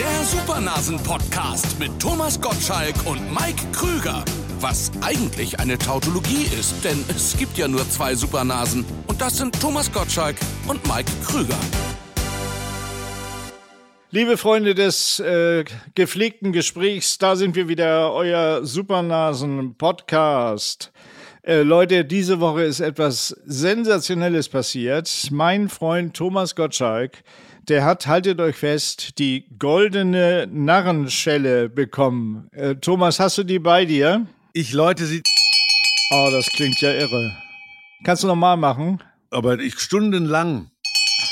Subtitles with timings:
[0.00, 4.24] Der Supernasen-Podcast mit Thomas Gottschalk und Mike Krüger.
[4.58, 8.86] Was eigentlich eine Tautologie ist, denn es gibt ja nur zwei Supernasen.
[9.08, 10.36] Und das sind Thomas Gottschalk
[10.66, 11.58] und Mike Krüger.
[14.10, 20.92] Liebe Freunde des äh, gepflegten Gesprächs, da sind wir wieder, euer Supernasen-Podcast.
[21.42, 25.28] Äh, Leute, diese Woche ist etwas Sensationelles passiert.
[25.30, 27.22] Mein Freund Thomas Gottschalk,
[27.68, 32.48] der hat, haltet euch fest, die goldene Narrenschelle bekommen.
[32.52, 34.26] Äh, Thomas, hast du die bei dir?
[34.52, 35.22] Ich läute sie.
[36.12, 37.36] Oh, das klingt ja irre.
[38.04, 39.02] Kannst du nochmal machen?
[39.30, 40.70] Aber ich stundenlang.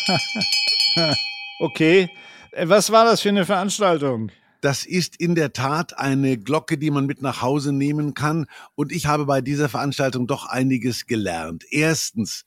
[1.60, 2.10] okay.
[2.52, 4.30] Äh, was war das für eine Veranstaltung?
[4.60, 8.46] Das ist in der Tat eine Glocke, die man mit nach Hause nehmen kann.
[8.74, 11.64] Und ich habe bei dieser Veranstaltung doch einiges gelernt.
[11.70, 12.44] Erstens,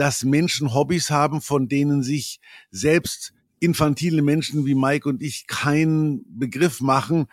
[0.00, 2.40] dass Menschen Hobbys haben, von denen sich
[2.70, 7.26] selbst infantile Menschen wie Mike und ich keinen Begriff machen,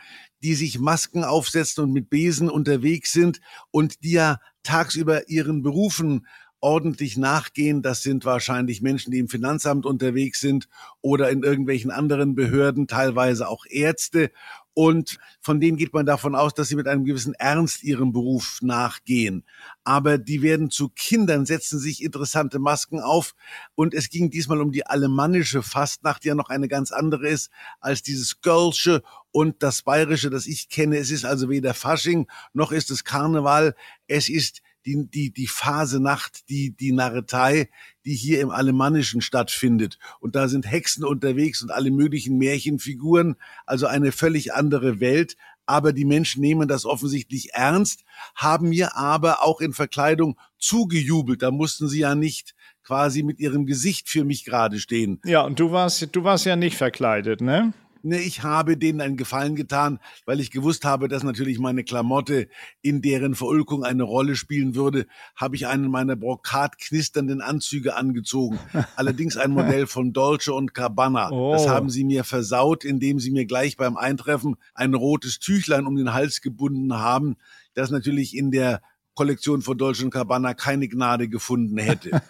[0.43, 3.40] die sich Masken aufsetzen und mit Besen unterwegs sind
[3.71, 6.27] und die ja tagsüber ihren Berufen
[6.60, 7.82] ordentlich nachgehen.
[7.84, 10.68] Das sind wahrscheinlich Menschen, die im Finanzamt unterwegs sind
[10.99, 14.29] oder in irgendwelchen anderen Behörden, teilweise auch Ärzte.
[14.77, 18.59] Und von denen geht man davon aus, dass sie mit einem gewissen Ernst ihrem Beruf
[18.61, 19.43] nachgehen.
[19.83, 23.33] Aber die werden zu Kindern, setzen sich interessante Masken auf.
[23.73, 27.49] Und es ging diesmal um die alemannische Fastnacht, die ja noch eine ganz andere ist
[27.79, 30.98] als dieses Girlsche und das Bayerische, das ich kenne.
[30.98, 33.73] Es ist also weder Fasching noch ist es Karneval.
[34.05, 37.71] Es ist die, die, die Phase Nacht, die, die Narretei,
[38.08, 40.00] die hier im Alemannischen stattfindet.
[40.22, 45.36] Und da sind Hexen unterwegs und alle möglichen Märchenfiguren, also eine völlig andere Welt.
[45.66, 51.41] Aber die Menschen nehmen das offensichtlich ernst, haben mir aber auch in Verkleidung zugejubelt.
[51.41, 55.20] Da mussten sie ja nicht quasi mit ihrem Gesicht für mich gerade stehen.
[55.26, 57.74] Ja, und du warst, du warst ja nicht verkleidet, ne?
[58.03, 62.48] Ne, ich habe denen einen Gefallen getan, weil ich gewusst habe, dass natürlich meine Klamotte
[62.81, 68.59] in deren Verulkung eine Rolle spielen würde, habe ich einen meiner brokat knisternden Anzüge angezogen.
[68.95, 71.31] Allerdings ein Modell von Dolce und Gabbana.
[71.31, 71.53] Oh.
[71.53, 75.95] Das haben sie mir versaut, indem sie mir gleich beim Eintreffen ein rotes Tüchlein um
[75.95, 77.38] den Hals gebunden haben,
[77.73, 78.81] das natürlich in der
[79.17, 82.22] Kollektion von Dolce Gabbana keine Gnade gefunden hätte.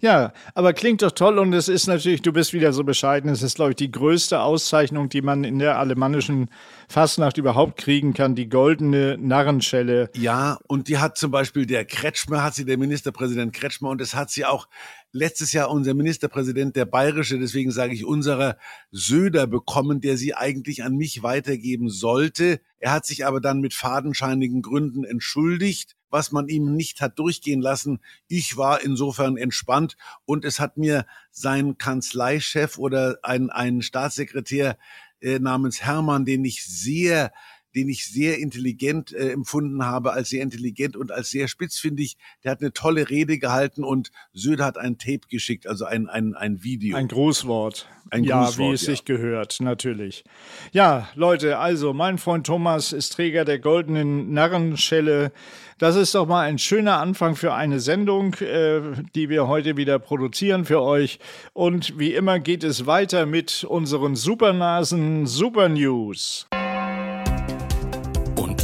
[0.00, 3.42] ja, aber klingt doch toll und es ist natürlich, du bist wieder so bescheiden, es
[3.42, 6.50] ist, glaube ich, die größte Auszeichnung, die man in der alemannischen
[6.88, 10.10] Fastnacht überhaupt kriegen kann, die goldene Narrenschelle.
[10.14, 14.14] Ja, und die hat zum Beispiel der Kretschmer, hat sie der Ministerpräsident Kretschmer und es
[14.14, 14.68] hat sie auch
[15.12, 18.56] letztes Jahr unser Ministerpräsident, der bayerische, deswegen sage ich unserer
[18.90, 22.60] Söder bekommen, der sie eigentlich an mich weitergeben sollte.
[22.78, 27.60] Er hat sich aber dann mit fadenscheinigen Gründen entschuldigt was man ihm nicht hat durchgehen
[27.60, 28.00] lassen.
[28.26, 34.78] Ich war insofern entspannt und es hat mir sein Kanzleichef oder ein, ein Staatssekretär
[35.20, 37.32] äh, namens Hermann, den ich sehr
[37.74, 42.16] den ich sehr intelligent äh, empfunden habe, als sehr intelligent und als sehr spitzfindig.
[42.44, 46.34] Der hat eine tolle Rede gehalten und Söder hat ein Tape geschickt, also ein, ein,
[46.34, 46.96] ein Video.
[46.96, 47.88] Ein Grußwort.
[48.10, 48.92] Ein ja, Grußwort, wie es ja.
[48.92, 50.24] sich gehört, natürlich.
[50.72, 55.30] Ja, Leute, also mein Freund Thomas ist Träger der goldenen Narrenschelle.
[55.76, 58.80] Das ist doch mal ein schöner Anfang für eine Sendung, äh,
[59.14, 61.18] die wir heute wieder produzieren für euch.
[61.52, 66.47] Und wie immer geht es weiter mit unseren Supernasen Super News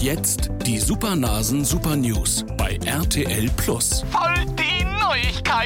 [0.04, 4.04] jetzt die Supernasen Super News bei RTL Plus.
[4.10, 5.63] Voll die Neuigkeiten!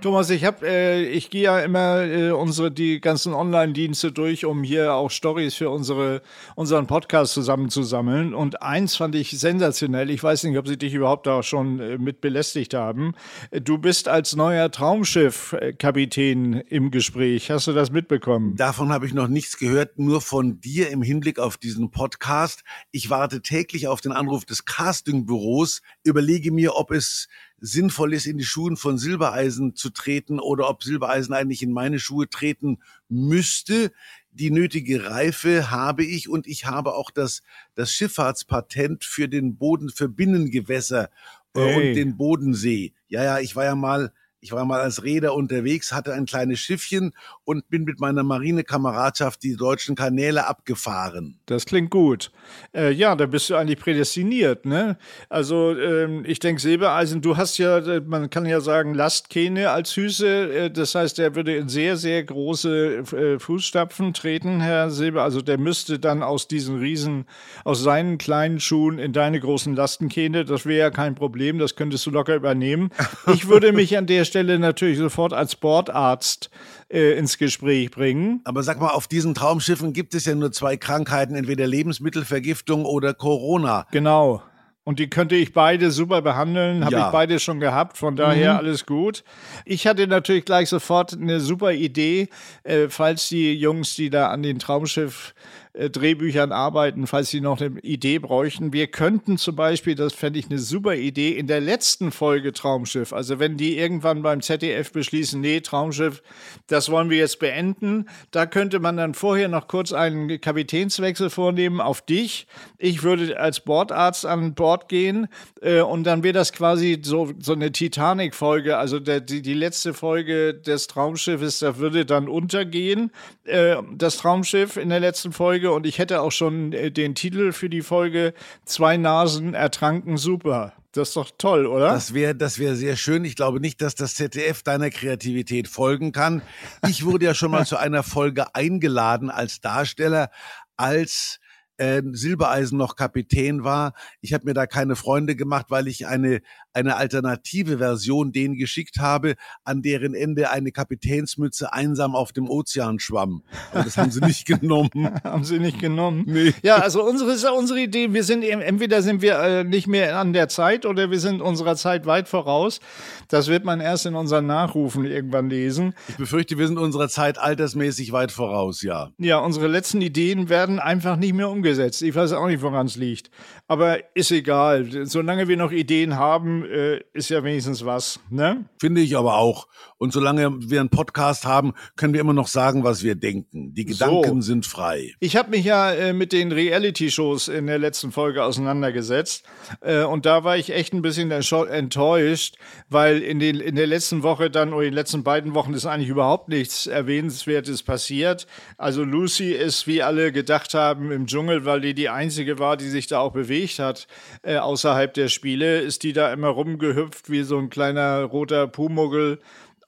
[0.00, 4.62] Thomas, ich habe, äh, ich gehe ja immer äh, unsere die ganzen Online-Dienste durch, um
[4.62, 6.22] hier auch Stories für unsere
[6.54, 8.32] unseren Podcast zusammenzusammeln.
[8.32, 10.10] Und eins fand ich sensationell.
[10.10, 13.14] Ich weiß nicht, ob sie dich überhaupt da schon äh, mit belästigt haben.
[13.50, 17.50] Du bist als neuer Traumschiff-Kapitän im Gespräch.
[17.50, 18.54] Hast du das mitbekommen?
[18.54, 22.62] Davon habe ich noch nichts gehört, nur von dir im Hinblick auf diesen Podcast.
[22.92, 27.26] Ich warte täglich auf den Anruf des Castingbüros, überlege mir, ob es
[27.60, 31.98] sinnvoll ist, in die Schuhen von Silbereisen zu treten oder ob Silbereisen eigentlich in meine
[31.98, 33.92] Schuhe treten müsste.
[34.30, 37.42] Die nötige Reife habe ich und ich habe auch das,
[37.74, 41.10] das Schifffahrtspatent für den Boden, für Binnengewässer
[41.54, 41.76] äh, hey.
[41.76, 42.92] und den Bodensee.
[43.08, 46.60] Ja, ja, ich war ja mal ich war mal als Räder unterwegs, hatte ein kleines
[46.60, 47.12] Schiffchen
[47.44, 51.40] und bin mit meiner Marinekameradschaft die deutschen Kanäle abgefahren.
[51.46, 52.30] Das klingt gut.
[52.74, 54.96] Äh, ja, da bist du eigentlich prädestiniert, ne?
[55.28, 59.92] Also ähm, ich denke, Silbereisen, du hast ja, äh, man kann ja sagen, Lastkähne als
[59.92, 60.52] Füße.
[60.52, 65.24] Äh, das heißt, er würde in sehr, sehr große äh, Fußstapfen treten, Herr Silber.
[65.24, 67.26] Also der müsste dann aus diesen Riesen,
[67.64, 70.44] aus seinen kleinen Schuhen in deine großen Lastenkähne.
[70.44, 72.90] Das wäre ja kein Problem, das könntest du locker übernehmen.
[73.34, 76.50] Ich würde mich an der Stelle natürlich sofort als Bordarzt
[76.88, 78.40] äh, ins Gespräch bringen.
[78.44, 83.12] Aber sag mal, auf diesen Traumschiffen gibt es ja nur zwei Krankheiten, entweder Lebensmittelvergiftung oder
[83.14, 83.86] Corona.
[83.90, 84.42] Genau.
[84.84, 87.06] Und die könnte ich beide super behandeln, habe Ja.
[87.08, 89.22] ich beide schon gehabt, von daher alles gut.
[89.66, 92.28] Ich hatte natürlich gleich sofort eine super Idee,
[92.62, 95.34] äh, falls die Jungs, die da an den Traumschiff
[95.78, 98.72] Drehbüchern arbeiten, falls sie noch eine Idee bräuchten.
[98.72, 103.12] Wir könnten zum Beispiel, das fände ich eine super Idee, in der letzten Folge Traumschiff,
[103.12, 106.22] also wenn die irgendwann beim ZDF beschließen, nee, Traumschiff,
[106.66, 111.80] das wollen wir jetzt beenden, da könnte man dann vorher noch kurz einen Kapitänswechsel vornehmen
[111.80, 112.48] auf dich.
[112.78, 115.28] Ich würde als Bordarzt an Bord gehen
[115.60, 119.94] äh, und dann wäre das quasi so, so eine Titanic-Folge, also der, die, die letzte
[119.94, 123.12] Folge des Traumschiffes, da würde dann untergehen,
[123.44, 127.52] äh, das Traumschiff in der letzten Folge und ich hätte auch schon äh, den Titel
[127.52, 128.34] für die Folge
[128.64, 130.72] Zwei Nasen ertranken super.
[130.92, 131.90] Das ist doch toll, oder?
[131.90, 133.24] Das wäre das wär sehr schön.
[133.24, 136.42] Ich glaube nicht, dass das ZDF deiner Kreativität folgen kann.
[136.88, 140.30] Ich wurde ja schon mal zu einer Folge eingeladen als Darsteller,
[140.76, 141.40] als
[141.78, 143.94] äh, Silbereisen noch Kapitän war.
[144.20, 146.40] Ich habe mir da keine Freunde gemacht, weil ich eine,
[146.72, 149.34] eine alternative Version denen geschickt habe,
[149.64, 153.42] an deren Ende eine Kapitänsmütze einsam auf dem Ozean schwamm.
[153.72, 154.90] Aber das haben sie nicht genommen.
[155.24, 156.24] Haben sie nicht genommen.
[156.26, 156.52] Nee.
[156.62, 158.12] Ja, also unsere ist ja unsere Idee.
[158.12, 161.40] Wir sind eben, entweder sind wir äh, nicht mehr an der Zeit oder wir sind
[161.40, 162.80] unserer Zeit weit voraus.
[163.28, 165.94] Das wird man erst in unseren Nachrufen irgendwann lesen.
[166.08, 169.10] Ich befürchte, wir sind unserer Zeit altersmäßig weit voraus, ja.
[169.18, 171.67] Ja, unsere letzten Ideen werden einfach nicht mehr umgesetzt.
[171.76, 173.30] Ich weiß auch nicht, woran es liegt.
[173.66, 175.06] Aber ist egal.
[175.06, 178.20] Solange wir noch Ideen haben, äh, ist ja wenigstens was.
[178.30, 178.64] Ne?
[178.80, 179.66] Finde ich aber auch.
[179.98, 183.74] Und solange wir einen Podcast haben, können wir immer noch sagen, was wir denken.
[183.74, 185.14] Die Gedanken sind frei.
[185.18, 189.44] Ich habe mich ja äh, mit den Reality-Shows in der letzten Folge auseinandergesetzt.
[189.80, 192.56] Äh, und da war ich echt ein bisschen enttäuscht,
[192.88, 195.84] weil in, den, in der letzten Woche dann, oder in den letzten beiden Wochen ist
[195.84, 198.46] eigentlich überhaupt nichts Erwähnenswertes passiert.
[198.76, 202.88] Also Lucy ist, wie alle gedacht haben, im Dschungel, weil die die einzige war, die
[202.88, 204.06] sich da auch bewegt hat
[204.42, 209.38] äh, außerhalb der Spiele, ist die da immer rumgehüpft wie so ein kleiner roter Pumuggel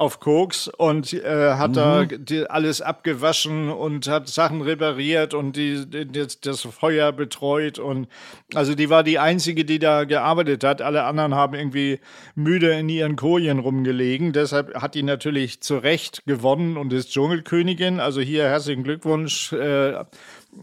[0.01, 5.85] auf Koks und äh, hat da die, alles abgewaschen und hat Sachen repariert und die,
[5.85, 8.09] die, das, das Feuer betreut und
[8.55, 10.81] also die war die einzige, die da gearbeitet hat.
[10.81, 12.01] Alle anderen haben irgendwie
[12.35, 14.33] müde in ihren Kojen rumgelegen.
[14.33, 18.01] Deshalb hat die natürlich zu Recht gewonnen und ist Dschungelkönigin.
[18.01, 19.53] Also hier herzlichen Glückwunsch.
[19.53, 20.05] Äh,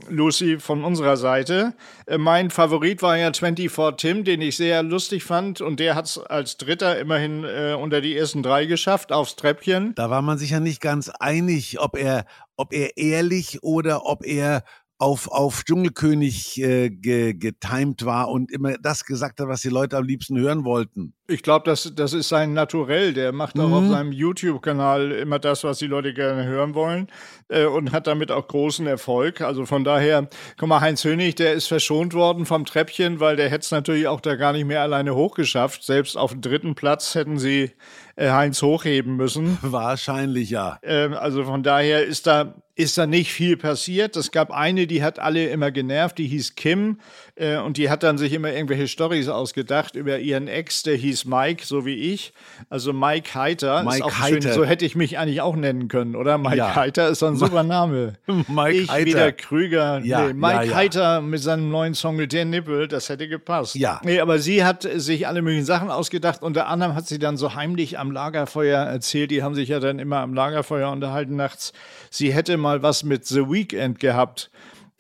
[0.10, 1.74] Lucy von unserer Seite.
[2.06, 6.06] Äh, Mein Favorit war ja 24 Tim, den ich sehr lustig fand und der hat
[6.06, 9.96] es als Dritter immerhin äh, unter die ersten drei geschafft aufs Treppchen.
[9.96, 12.26] Da war man sich ja nicht ganz einig, ob er,
[12.56, 14.64] ob er ehrlich oder ob er
[15.00, 19.96] auf, auf Dschungelkönig äh, ge, getimed war und immer das gesagt hat, was die Leute
[19.96, 21.14] am liebsten hören wollten.
[21.28, 23.14] Ich glaube, das, das ist sein Naturell.
[23.14, 27.08] Der macht auch auf seinem YouTube-Kanal immer das, was die Leute gerne hören wollen
[27.50, 29.42] äh, und hat damit auch großen Erfolg.
[29.42, 33.50] Also von daher, guck mal, Heinz Hönig, der ist verschont worden vom Treppchen, weil der
[33.50, 35.84] hätte es natürlich auch da gar nicht mehr alleine hochgeschafft.
[35.84, 37.72] Selbst auf dem dritten Platz hätten sie
[38.16, 39.58] äh, Heinz hochheben müssen.
[39.62, 40.80] Wahrscheinlich ja.
[40.82, 44.16] Ähm, also von daher ist da, ist da nicht viel passiert.
[44.16, 47.00] Es gab eine, die hat alle immer genervt, die hieß Kim
[47.38, 51.26] äh, und die hat dann sich immer irgendwelche Storys ausgedacht über ihren Ex, der hieß
[51.26, 52.34] Mike, so wie ich.
[52.70, 53.84] Also Mike Heiter.
[53.84, 54.42] Mike ist auch Heiter.
[54.42, 56.38] Schön, so hätte ich mich eigentlich auch nennen können, oder?
[56.38, 56.76] Mike Ja.
[56.76, 58.14] Heiter ist ein super Name.
[58.48, 59.06] Mike ich Heiter.
[59.06, 60.00] wieder Krüger.
[60.04, 60.76] Ja, nee, Mike ja.
[60.76, 63.76] Heiter mit seinem neuen Song mit der Nippel, das hätte gepasst.
[63.76, 64.02] Ja.
[64.04, 66.42] Nee, aber sie hat sich alle möglichen Sachen ausgedacht.
[66.42, 70.00] Unter anderem hat sie dann so heimlich am Lagerfeuer erzählt, die haben sich ja dann
[70.00, 71.74] immer am Lagerfeuer unterhalten nachts.
[72.10, 74.50] Sie hätte mal was mit The Weeknd gehabt.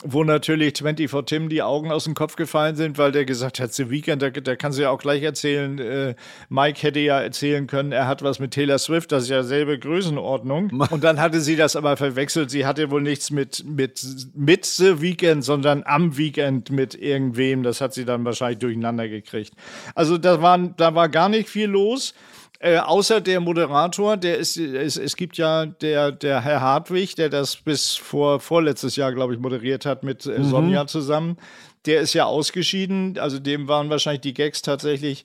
[0.09, 3.73] Wo natürlich 24 Tim die Augen aus dem Kopf gefallen sind, weil der gesagt hat,
[3.73, 6.15] The Weeknd, da, da kannst du ja auch gleich erzählen, äh,
[6.49, 9.77] Mike hätte ja erzählen können, er hat was mit Taylor Swift, das ist ja selbe
[9.79, 10.71] Größenordnung.
[10.91, 12.49] Und dann hatte sie das aber verwechselt.
[12.51, 14.01] Sie hatte wohl nichts mit, mit,
[14.35, 17.63] mit The Weeknd, sondern am Weekend mit irgendwem.
[17.63, 19.53] Das hat sie dann wahrscheinlich durcheinander gekriegt.
[19.95, 22.13] Also da, waren, da war gar nicht viel los.
[22.59, 27.29] Äh, außer der Moderator, der ist, es, es gibt ja der, der Herr Hartwig, der
[27.29, 31.37] das bis vor vorletztes Jahr, glaube ich, moderiert hat mit äh, Sonja zusammen.
[31.85, 35.23] Der ist ja ausgeschieden, also dem waren wahrscheinlich die Gags tatsächlich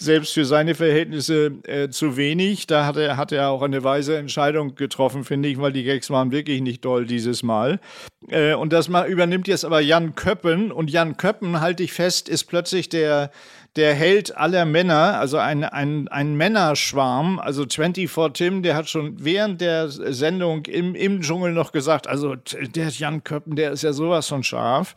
[0.00, 2.66] selbst für seine Verhältnisse äh, zu wenig.
[2.66, 6.08] Da hat er, hat er auch eine weise Entscheidung getroffen, finde ich, weil die Gags
[6.08, 7.80] waren wirklich nicht doll dieses Mal.
[8.28, 10.72] Äh, und das mal übernimmt jetzt aber Jan Köppen.
[10.72, 13.30] Und Jan Köppen, halte ich fest, ist plötzlich der,
[13.76, 19.22] der Held aller Männer, also ein, ein, ein Männerschwarm, also 24 Tim, der hat schon
[19.22, 23.92] während der Sendung im, im Dschungel noch gesagt, also der Jan Köppen, der ist ja
[23.92, 24.96] sowas von scharf.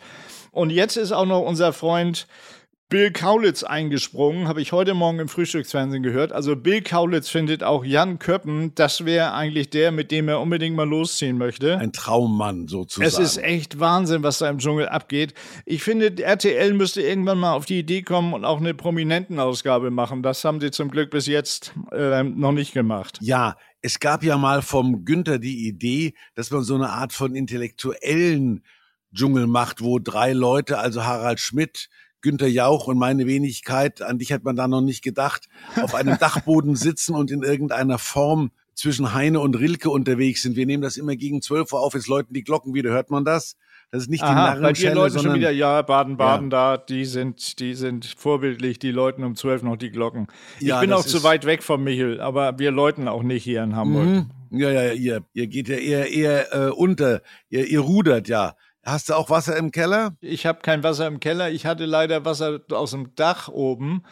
[0.51, 2.27] Und jetzt ist auch noch unser Freund
[2.93, 6.31] Bill Kaulitz eingesprungen, habe ich heute Morgen im Frühstücksfernsehen gehört.
[6.31, 10.75] Also Bill Kaulitz findet auch Jan Köppen, das wäre eigentlich der, mit dem er unbedingt
[10.75, 11.79] mal losziehen möchte.
[11.79, 13.07] Ein Traummann sozusagen.
[13.07, 15.33] Es ist echt Wahnsinn, was da im Dschungel abgeht.
[15.65, 20.21] Ich finde, RTL müsste irgendwann mal auf die Idee kommen und auch eine Prominentenausgabe machen.
[20.21, 23.17] Das haben sie zum Glück bis jetzt äh, noch nicht gemacht.
[23.21, 27.33] Ja, es gab ja mal vom Günther die Idee, dass man so eine Art von
[27.33, 28.63] intellektuellen
[29.15, 31.89] Dschungel macht, wo drei Leute, also Harald Schmidt,
[32.23, 35.47] Günter Jauch und meine Wenigkeit, an dich hat man da noch nicht gedacht,
[35.79, 40.55] auf einem Dachboden sitzen und in irgendeiner Form zwischen Heine und Rilke unterwegs sind.
[40.55, 43.23] Wir nehmen das immer gegen 12 Uhr auf, jetzt läuten die Glocken wieder, hört man
[43.23, 43.55] das?
[43.91, 47.05] Das ist nicht Aha, die bei dir Narrenschelle, Leuten schon wieder, ja, Baden-Baden da, die
[47.05, 50.25] sind, die sind vorbildlich, die läuten um zwölf noch die Glocken.
[50.59, 53.61] Ich Ja, bin auch zu weit weg vom Michel, aber wir läuten auch nicht hier
[53.61, 54.05] in Hamburg.
[54.05, 54.29] Mhm.
[54.49, 58.55] Ja, ja, ja, ihr, ihr geht ja eher, eher äh, unter, ihr, ihr rudert ja.
[58.85, 60.17] Hast du auch Wasser im Keller?
[60.19, 61.49] Ich habe kein Wasser im Keller.
[61.49, 64.03] Ich hatte leider Wasser aus dem Dach oben,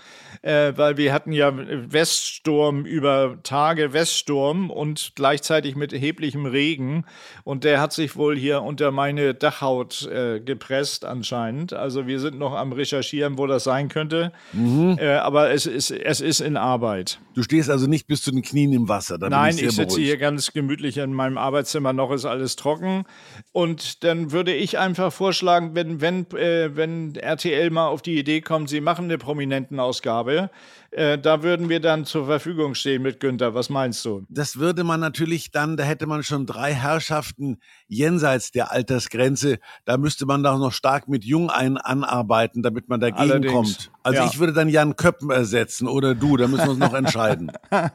[0.43, 7.03] äh, weil wir hatten ja Weststurm über Tage Weststurm und gleichzeitig mit erheblichem Regen.
[7.43, 11.73] Und der hat sich wohl hier unter meine Dachhaut äh, gepresst anscheinend.
[11.73, 14.31] Also wir sind noch am Recherchieren, wo das sein könnte.
[14.55, 17.19] Äh, aber es ist, es ist in Arbeit.
[17.33, 19.17] Du stehst also nicht bis zu den Knien im Wasser.
[19.17, 20.05] Da Nein, ich, ich sitze beruhigt.
[20.05, 23.03] hier ganz gemütlich in meinem Arbeitszimmer, noch ist alles trocken.
[23.51, 28.41] Und dann würde ich einfach vorschlagen, wenn, wenn, äh, wenn RTL mal auf die Idee
[28.41, 30.49] kommt, sie machen eine Prominentenausgabe,
[30.91, 33.53] äh, da würden wir dann zur Verfügung stehen mit Günther.
[33.55, 34.25] Was meinst du?
[34.27, 39.59] Das würde man natürlich dann, da hätte man schon drei Herrschaften jenseits der Altersgrenze.
[39.85, 43.91] Da müsste man doch noch stark mit Jung ein anarbeiten, damit man dagegen Allerdings, kommt.
[44.03, 44.27] Also ja.
[44.27, 47.51] ich würde dann Jan Köppen ersetzen oder du, da müssen wir uns noch entscheiden.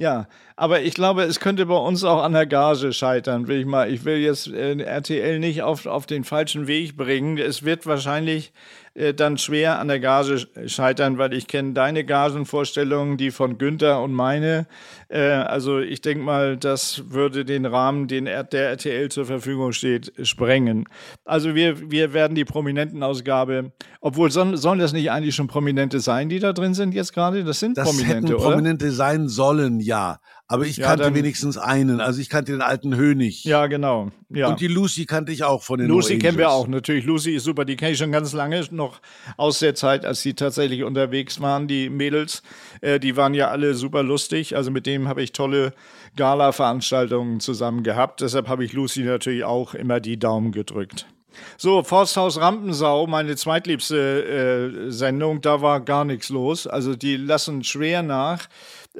[0.00, 3.66] Ja, aber ich glaube, es könnte bei uns auch an der Gage scheitern, will ich
[3.66, 3.92] mal.
[3.92, 7.36] Ich will jetzt äh, RTL nicht auf, auf den falschen Weg bringen.
[7.36, 8.54] Es wird wahrscheinlich
[8.94, 14.02] äh, dann schwer an der Gage scheitern, weil ich kenne deine Gagenvorstellungen, die von Günther
[14.02, 14.66] und meine.
[15.08, 19.72] Äh, also ich denke mal, das würde den Rahmen, den R der RTL zur Verfügung
[19.72, 20.86] steht, sprengen.
[21.24, 26.28] Also wir, wir werden die Prominentenausgabe, obwohl sollen, sollen das nicht eigentlich schon Prominente sein,
[26.28, 27.44] die da drin sind jetzt gerade?
[27.44, 28.50] Das sind Das Prominente, hätten oder?
[28.50, 30.18] Prominente sein sollen, ja.
[30.52, 32.00] Aber ich Ja, kannte dann- wenigstens einen.
[32.00, 33.44] Also ich kannte den alten Hönig.
[33.44, 34.10] Ja, genau.
[34.30, 34.48] Ja.
[34.48, 37.04] Und die Lucy kannte ich auch von den Lucy kennen wir auch natürlich.
[37.04, 39.00] Lucy ist super, die kenne ich schon ganz lange, noch
[39.36, 42.42] aus der Zeit, als die tatsächlich unterwegs waren, die Mädels.
[42.80, 44.56] Äh, die waren ja alle super lustig.
[44.56, 45.72] Also mit dem habe ich tolle
[46.16, 48.20] Gala-Veranstaltungen zusammen gehabt.
[48.20, 51.06] Deshalb habe ich Lucy natürlich auch immer die Daumen gedrückt.
[51.56, 56.66] So, Forsthaus Rampensau, meine zweitliebste äh, Sendung, da war gar nichts los.
[56.66, 58.48] Also die lassen schwer nach,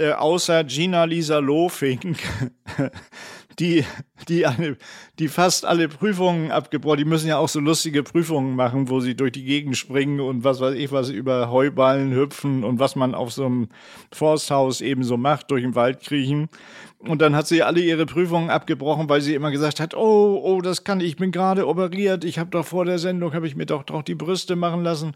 [0.00, 2.16] äh, außer Gina Lisa Lofing,
[3.60, 3.84] die,
[4.28, 4.76] die, eine,
[5.18, 9.14] die fast alle Prüfungen abgebrochen, die müssen ja auch so lustige Prüfungen machen, wo sie
[9.14, 13.14] durch die Gegend springen und was weiß ich was über Heuballen hüpfen und was man
[13.14, 13.68] auf so einem
[14.12, 16.48] Forsthaus eben so macht, durch den Wald kriechen.
[16.98, 20.60] Und dann hat sie alle ihre Prüfungen abgebrochen, weil sie immer gesagt hat, oh, oh,
[20.60, 23.56] das kann ich, ich bin gerade operiert, ich habe doch vor der Sendung, habe ich
[23.56, 25.14] mir doch, doch die Brüste machen lassen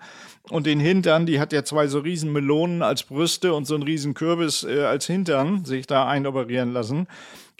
[0.48, 3.82] und den Hintern, die hat ja zwei so riesen Melonen als Brüste und so einen
[3.82, 7.06] riesen Kürbis äh, als Hintern, sich da einoperieren lassen.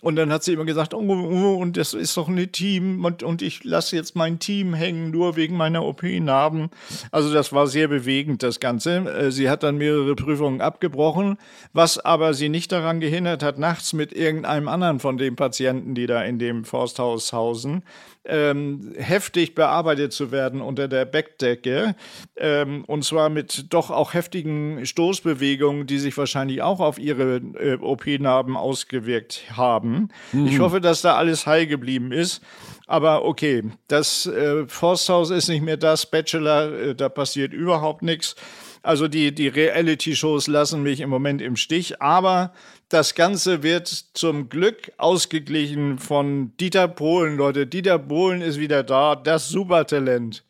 [0.05, 3.23] Und dann hat sie immer gesagt, oh, oh und das ist doch ein Team und,
[3.23, 6.69] und ich lasse jetzt mein Team hängen, nur wegen meiner OP-Narben.
[7.11, 8.97] Also das war sehr bewegend, das Ganze.
[8.99, 11.39] Äh, Sie hat dann mehrere Prüfungen abgebrochen,
[11.73, 16.07] was aber sie nicht daran gehindert hat, nachts mit irgendeinem anderen von den Patienten, die
[16.07, 17.83] da in dem Forsthaus hausen,
[18.25, 21.95] ähm, heftig bearbeitet zu werden unter der Bettdecke.
[22.37, 27.77] Ähm, und zwar mit doch auch heftigen Stoßbewegungen, die sich wahrscheinlich auch auf ihre äh,
[27.77, 30.09] OP-Narben ausgewirkt haben.
[30.47, 32.43] Ich hoffe, dass da alles heil geblieben ist.
[32.87, 38.37] Aber okay, das äh, Forsthaus ist nicht mehr das, Bachelor, äh, da passiert überhaupt nichts.
[38.83, 42.53] Also die, die Reality-Shows lassen mich im Moment im Stich, aber
[42.89, 47.67] das Ganze wird zum Glück ausgeglichen von Dieter Bohlen, Leute.
[47.67, 50.45] Dieter Bohlen ist wieder da, das Supertalent.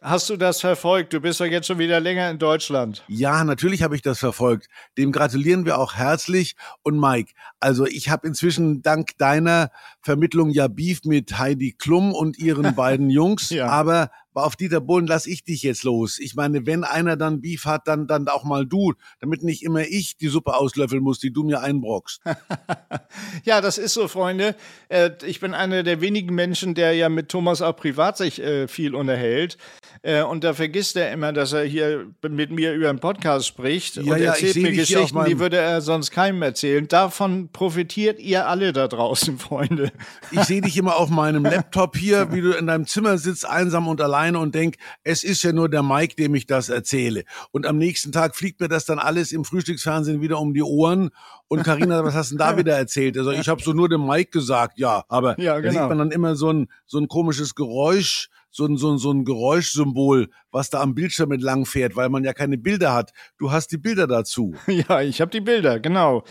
[0.00, 1.12] Hast du das verfolgt?
[1.12, 3.02] Du bist doch jetzt schon wieder länger in Deutschland.
[3.08, 4.68] Ja, natürlich habe ich das verfolgt.
[4.96, 6.54] Dem gratulieren wir auch herzlich.
[6.84, 12.38] Und Mike, also ich habe inzwischen dank deiner Vermittlung ja Beef mit Heidi Klum und
[12.38, 13.50] ihren beiden Jungs.
[13.50, 13.66] Ja.
[13.66, 14.10] Aber
[14.44, 16.18] auf Dieter Bohlen lass ich dich jetzt los.
[16.18, 19.82] Ich meine, wenn einer dann Beef hat, dann, dann auch mal du, damit nicht immer
[19.82, 22.22] ich die Suppe auslöffeln muss, die du mir einbrockst.
[23.44, 24.54] Ja, das ist so, Freunde.
[24.88, 28.68] Äh, Ich bin einer der wenigen Menschen, der ja mit Thomas auch privat sich äh,
[28.68, 29.56] viel unterhält.
[30.02, 33.96] Äh, und da vergisst er immer, dass er hier mit mir über einen Podcast spricht
[33.96, 36.86] Ja, und ja, erzählt mir Geschichten, die würde er sonst keinem erzählen.
[36.88, 39.92] Davon profitiert ihr alle da draußen, Freunde.
[40.30, 43.88] Ich sehe dich immer auf meinem Laptop hier, wie du in deinem Zimmer sitzt, einsam
[43.88, 47.24] und alleine und denk, es ist ja nur der Mike, dem ich das erzähle.
[47.50, 51.10] Und am nächsten Tag fliegt mir das dann alles im Frühstücksfernsehen wieder um die Ohren.
[51.48, 53.16] Und Karina, was hast du denn da wieder erzählt?
[53.16, 55.72] Also ich habe so nur dem Mike gesagt, ja, aber Ja, da genau.
[55.72, 58.28] sieht man dann immer so ein, so ein komisches Geräusch,
[58.58, 62.24] so ein, so ein, so ein Geräuschsymbol, was da am Bildschirm entlang fährt, weil man
[62.24, 63.12] ja keine Bilder hat.
[63.38, 64.54] Du hast die Bilder dazu.
[64.88, 66.22] Ja, ich habe die Bilder, genau.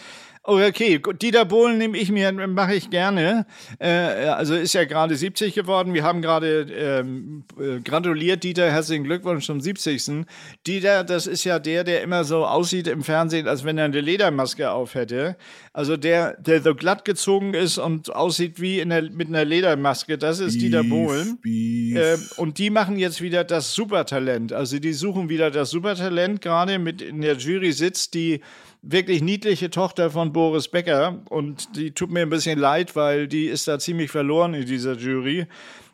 [0.50, 1.22] Oh, okay, gut.
[1.22, 3.46] Dieter Bohlen nehme ich mir, mache ich gerne.
[3.80, 5.94] Äh, also ist ja gerade 70 geworden.
[5.94, 10.25] Wir haben gerade ähm, äh, gratuliert, Dieter, herzlichen Glückwunsch zum 70.
[10.66, 14.00] Dieter, das ist ja der, der immer so aussieht im Fernsehen, als wenn er eine
[14.00, 15.36] Ledermaske auf hätte.
[15.74, 20.18] Also der, der so glatt gezogen ist und aussieht wie in der, mit einer Ledermaske,
[20.18, 21.39] das ist Dieter Bohlen.
[21.42, 21.98] Beef.
[21.98, 24.54] Ähm, und die machen jetzt wieder das Supertalent.
[24.54, 26.42] Also die suchen wieder das Supertalent.
[26.42, 28.39] Gerade mit in der Jury sitzt die
[28.81, 31.22] wirklich niedliche Tochter von Boris Becker.
[31.29, 34.93] Und die tut mir ein bisschen leid, weil die ist da ziemlich verloren in dieser
[34.93, 35.48] Jury.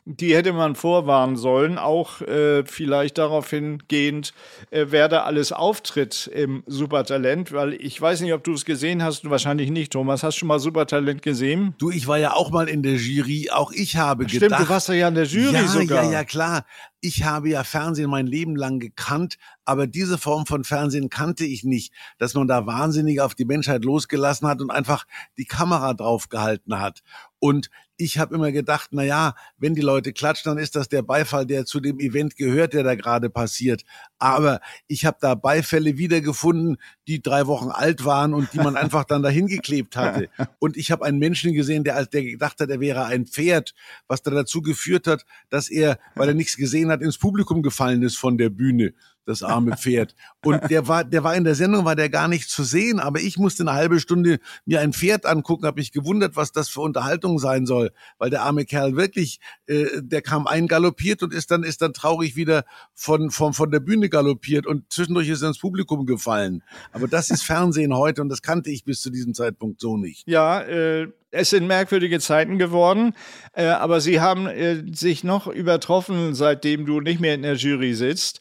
[0.05, 4.33] Die hätte man vorwarnen sollen, auch äh, vielleicht darauf hingehend,
[4.69, 9.01] äh, wer da alles auftritt im Supertalent, weil ich weiß nicht, ob du es gesehen
[9.01, 10.21] hast, wahrscheinlich nicht, Thomas.
[10.21, 11.73] Hast du schon mal Supertalent gesehen?
[11.77, 13.49] Du, ich war ja auch mal in der Jury.
[13.49, 14.63] Auch ich habe Stimmt, gedacht.
[14.65, 16.03] du warst ja in der Jury ja, sogar.
[16.03, 16.65] Ja, ja, klar.
[16.99, 21.63] Ich habe ja Fernsehen mein Leben lang gekannt, aber diese Form von Fernsehen kannte ich
[21.63, 25.05] nicht, dass man da wahnsinnig auf die Menschheit losgelassen hat und einfach
[25.37, 27.03] die Kamera draufgehalten hat.
[27.39, 31.01] Und ich habe immer gedacht, na ja, wenn die Leute klatschen, dann ist das der
[31.01, 33.83] Beifall, der zu dem Event gehört, der da gerade passiert.
[34.17, 39.03] Aber ich habe da Beifälle wiedergefunden, die drei Wochen alt waren und die man einfach
[39.03, 40.29] dann dahin geklebt hatte.
[40.59, 43.73] Und ich habe einen Menschen gesehen, der, als der gedacht hat, er wäre ein Pferd,
[44.07, 48.01] was da dazu geführt hat, dass er, weil er nichts gesehen hat, ins Publikum gefallen
[48.01, 48.93] ist von der Bühne
[49.25, 50.15] das arme Pferd.
[50.43, 53.19] Und der war, der war in der Sendung, war der gar nicht zu sehen, aber
[53.19, 56.81] ich musste eine halbe Stunde mir ein Pferd angucken, habe mich gewundert, was das für
[56.81, 61.63] Unterhaltung sein soll, weil der arme Kerl wirklich, äh, der kam eingaloppiert und ist dann,
[61.63, 65.59] ist dann traurig wieder von, von, von der Bühne galoppiert und zwischendurch ist er ins
[65.59, 66.63] Publikum gefallen.
[66.91, 70.27] Aber das ist Fernsehen heute und das kannte ich bis zu diesem Zeitpunkt so nicht.
[70.27, 73.15] Ja, äh, es sind merkwürdige Zeiten geworden,
[73.53, 77.95] äh, aber sie haben äh, sich noch übertroffen, seitdem du nicht mehr in der Jury
[77.95, 78.39] sitzt.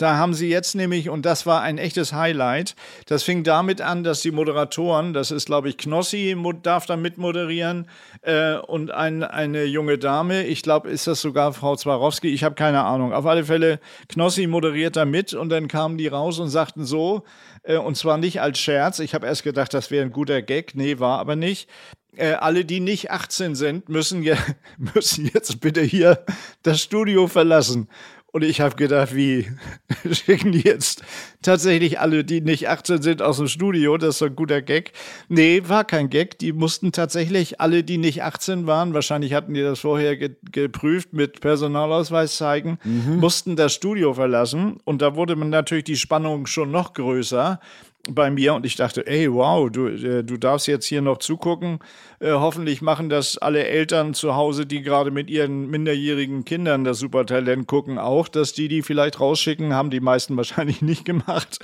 [0.00, 4.02] Da haben sie jetzt nämlich, und das war ein echtes Highlight, das fing damit an,
[4.02, 7.86] dass die Moderatoren, das ist glaube ich Knossi, darf da mitmoderieren
[8.22, 12.54] äh, und ein, eine junge Dame, ich glaube ist das sogar Frau Zwarowski, ich habe
[12.54, 13.12] keine Ahnung.
[13.12, 17.24] Auf alle Fälle, Knossi moderiert da mit und dann kamen die raus und sagten so,
[17.62, 20.74] äh, und zwar nicht als Scherz, ich habe erst gedacht, das wäre ein guter Gag,
[20.74, 21.68] nee, war aber nicht
[22.16, 24.36] äh, alle, die nicht 18 sind, müssen, je,
[24.94, 26.24] müssen jetzt bitte hier
[26.62, 27.88] das Studio verlassen.
[28.32, 29.50] Und ich habe gedacht, wie
[30.12, 31.02] schicken die jetzt
[31.42, 33.96] tatsächlich alle, die nicht 18 sind, aus dem Studio?
[33.96, 34.92] Das ist doch ein guter Gag.
[35.28, 36.38] Nee, war kein Gag.
[36.38, 41.12] Die mussten tatsächlich alle, die nicht 18 waren, wahrscheinlich hatten die das vorher ge geprüft
[41.12, 44.78] mit Personalausweis zeigen, mussten das Studio verlassen.
[44.84, 47.60] Und da wurde man natürlich die Spannung schon noch größer
[48.08, 51.80] bei mir und ich dachte, ey, wow, du, äh, du darfst jetzt hier noch zugucken.
[52.18, 56.98] Äh, hoffentlich machen das alle Eltern zu Hause, die gerade mit ihren minderjährigen Kindern das
[56.98, 61.58] Supertalent gucken, auch, dass die die vielleicht rausschicken, haben die meisten wahrscheinlich nicht gemacht.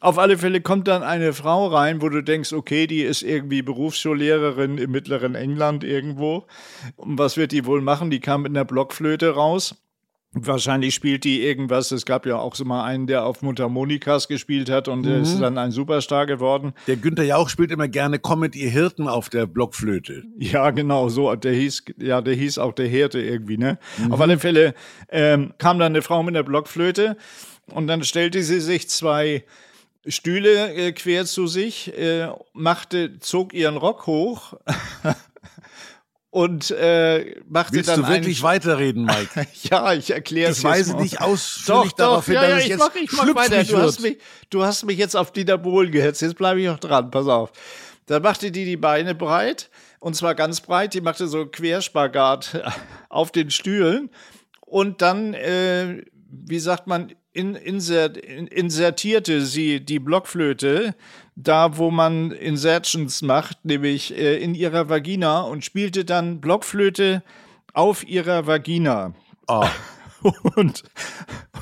[0.00, 3.62] Auf alle Fälle kommt dann eine Frau rein, wo du denkst, okay, die ist irgendwie
[3.62, 6.46] Berufsschullehrerin im mittleren England irgendwo.
[6.96, 8.10] Und was wird die wohl machen?
[8.10, 9.83] Die kam mit einer Blockflöte raus.
[10.34, 11.92] Wahrscheinlich spielt die irgendwas.
[11.92, 15.38] Es gab ja auch so mal einen, der auf Mundharmonikas gespielt hat und der ist
[15.38, 16.72] dann ein Superstar geworden.
[16.88, 20.24] Der Günther Jauch spielt immer gerne Komm mit ihr Hirten auf der Blockflöte.
[20.36, 21.34] Ja, genau, so.
[21.36, 23.78] Der hieß, ja, der hieß auch der Hirte irgendwie, ne?
[24.10, 24.74] Auf alle Fälle
[25.08, 27.16] ähm, kam dann eine Frau mit einer Blockflöte
[27.66, 29.44] und dann stellte sie sich zwei
[30.06, 34.54] Stühle äh, quer zu sich, äh, machte, zog ihren Rock hoch
[36.34, 39.46] und äh, machte Willst dann du wirklich weiterreden, Mike?
[39.70, 42.58] Ja, ich erkläre es Ich weise dich ausführlich Doch, darauf doch, hin, ja, dass ja,
[42.58, 43.62] ich jetzt mach, ich mach weiter.
[43.62, 44.18] Du hast, mich,
[44.50, 46.22] du hast mich jetzt auf Dieter Bohlen gehetzt.
[46.22, 47.12] Jetzt bleibe ich noch dran.
[47.12, 47.52] Pass auf.
[48.06, 49.70] Da machte die die Beine breit
[50.00, 50.94] und zwar ganz breit.
[50.94, 52.64] Die machte so Querspagat
[53.10, 54.10] auf den Stühlen
[54.60, 60.94] und dann, äh, wie sagt man, in, insert, in, insertierte sie die Blockflöte
[61.36, 67.22] da, wo man Insertions macht, nämlich äh, in ihrer Vagina und spielte dann Blockflöte
[67.72, 69.14] auf ihrer Vagina.
[69.48, 69.66] Oh.
[70.56, 70.84] Und,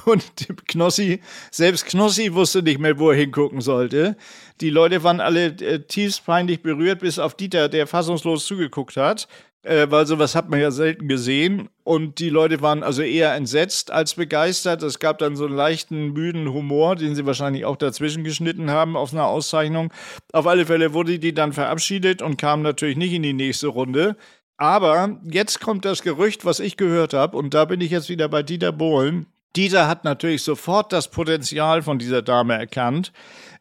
[0.05, 0.23] und
[0.69, 4.17] Knossi, selbst Knossi wusste nicht mehr, wo er hingucken sollte.
[4.61, 9.27] Die Leute waren alle äh, tiefst peinlich berührt, bis auf Dieter, der fassungslos zugeguckt hat.
[9.63, 11.69] Äh, weil sowas hat man ja selten gesehen.
[11.85, 14.83] Und die Leute waren also eher entsetzt als begeistert.
[14.83, 18.97] Es gab dann so einen leichten, müden Humor, den sie wahrscheinlich auch dazwischen geschnitten haben
[18.97, 19.93] auf einer Auszeichnung.
[20.33, 24.17] Auf alle Fälle wurde die dann verabschiedet und kam natürlich nicht in die nächste Runde.
[24.57, 28.29] Aber jetzt kommt das Gerücht, was ich gehört habe, und da bin ich jetzt wieder
[28.29, 29.27] bei Dieter Bohlen.
[29.57, 33.13] Dieter hat natürlich sofort das Potenzial von dieser Dame erkannt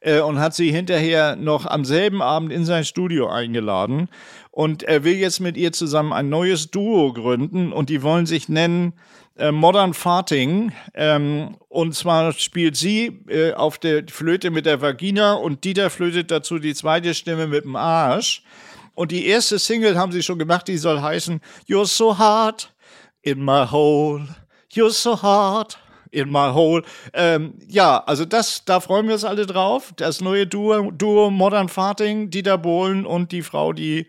[0.01, 4.09] äh, und hat sie hinterher noch am selben Abend in sein Studio eingeladen.
[4.51, 8.49] Und er will jetzt mit ihr zusammen ein neues Duo gründen und die wollen sich
[8.49, 8.93] nennen
[9.37, 10.73] äh, Modern Farting.
[10.93, 16.31] Ähm, und zwar spielt sie äh, auf der Flöte mit der Vagina und Dieter flötet
[16.31, 18.43] dazu die zweite Stimme mit dem Arsch.
[18.93, 22.73] Und die erste Single haben sie schon gemacht, die soll heißen You're so hard
[23.21, 24.27] in my hole.
[24.73, 25.77] You're so hard
[26.11, 26.83] in my hole.
[27.13, 29.93] Ähm, ja, also das, da freuen wir uns alle drauf.
[29.95, 34.07] Das neue Duo, Duo Modern Farting, Dieter Bohlen und die Frau, die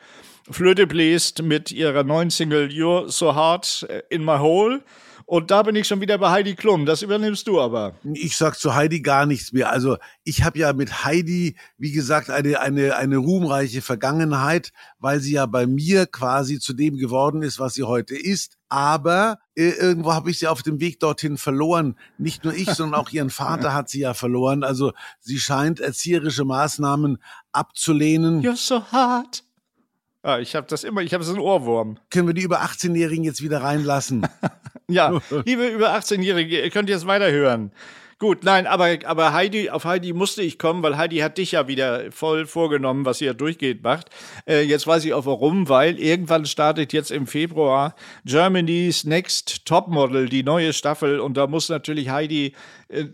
[0.50, 4.82] Flöte bläst mit ihrer neuen Single You're so hard in my hole.
[5.24, 6.84] Und da bin ich schon wieder bei Heidi Klum.
[6.84, 7.94] Das übernimmst du aber.
[8.12, 9.70] Ich sag zu Heidi gar nichts mehr.
[9.70, 15.32] Also ich habe ja mit Heidi, wie gesagt, eine, eine, eine ruhmreiche Vergangenheit, weil sie
[15.32, 18.58] ja bei mir quasi zu dem geworden ist, was sie heute ist.
[18.68, 21.96] Aber äh, irgendwo habe ich sie auf dem Weg dorthin verloren.
[22.18, 24.64] Nicht nur ich, sondern auch ihren Vater hat sie ja verloren.
[24.64, 27.18] Also sie scheint erzieherische Maßnahmen
[27.52, 28.42] abzulehnen.
[28.42, 29.44] You're so hard.
[30.24, 31.98] Ja, ich habe das immer, ich habe so einen Ohrwurm.
[32.10, 34.26] Können wir die über 18-Jährigen jetzt wieder reinlassen?
[34.88, 37.72] ja, liebe über 18-Jährige, ihr könnt jetzt weiterhören.
[38.22, 41.66] Gut, nein, aber, aber Heidi, auf Heidi musste ich kommen, weil Heidi hat dich ja
[41.66, 44.10] wieder voll vorgenommen, was sie ja durchgeht macht.
[44.46, 50.28] Äh, jetzt weiß ich auch warum, weil irgendwann startet jetzt im Februar Germany's Next Topmodel,
[50.28, 51.18] die neue Staffel.
[51.18, 52.54] Und da muss natürlich Heidi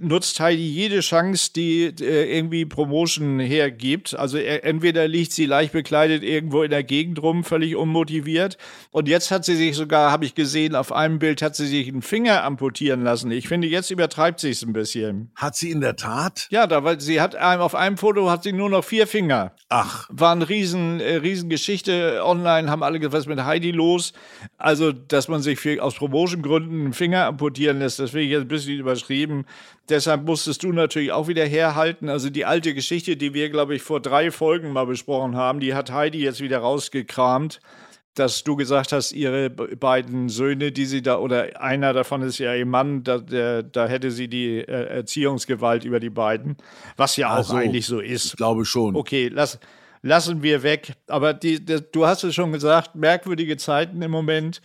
[0.01, 4.19] nutzt Heidi jede Chance, die äh, irgendwie Promotion hergibt.
[4.19, 8.59] Also äh, entweder liegt sie leicht bekleidet irgendwo in der Gegend rum, völlig unmotiviert.
[8.91, 11.89] Und jetzt hat sie sich sogar, habe ich gesehen, auf einem Bild hat sie sich
[11.89, 13.31] einen Finger amputieren lassen.
[13.31, 15.31] Ich finde, jetzt übertreibt sie es ein bisschen.
[15.37, 16.49] Hat sie in der Tat?
[16.51, 19.53] Ja, da, weil sie hat auf einem Foto hat sie nur noch vier Finger.
[19.69, 20.09] Ach.
[20.11, 22.21] War eine riesen, äh, riesen Geschichte.
[22.25, 24.13] Online haben alle gesagt, was mit Heidi los?
[24.57, 28.43] Also, dass man sich für, aus Promotion-Gründen einen Finger amputieren lässt, das finde ich jetzt
[28.43, 29.47] ein bisschen überschrieben.
[29.89, 32.09] Deshalb musstest du natürlich auch wieder herhalten.
[32.09, 35.75] Also die alte Geschichte, die wir, glaube ich, vor drei Folgen mal besprochen haben, die
[35.75, 37.61] hat Heidi jetzt wieder rausgekramt,
[38.15, 42.55] dass du gesagt hast, ihre beiden Söhne, die sie da, oder einer davon ist ja
[42.55, 46.57] ihr Mann, da, der, da hätte sie die äh, Erziehungsgewalt über die beiden,
[46.97, 48.27] was ja auch also, eigentlich so ist.
[48.27, 48.97] Ich glaube schon.
[48.97, 49.59] Okay, lass,
[50.03, 50.95] lassen wir weg.
[51.07, 54.61] Aber die, die, du hast es schon gesagt, merkwürdige Zeiten im Moment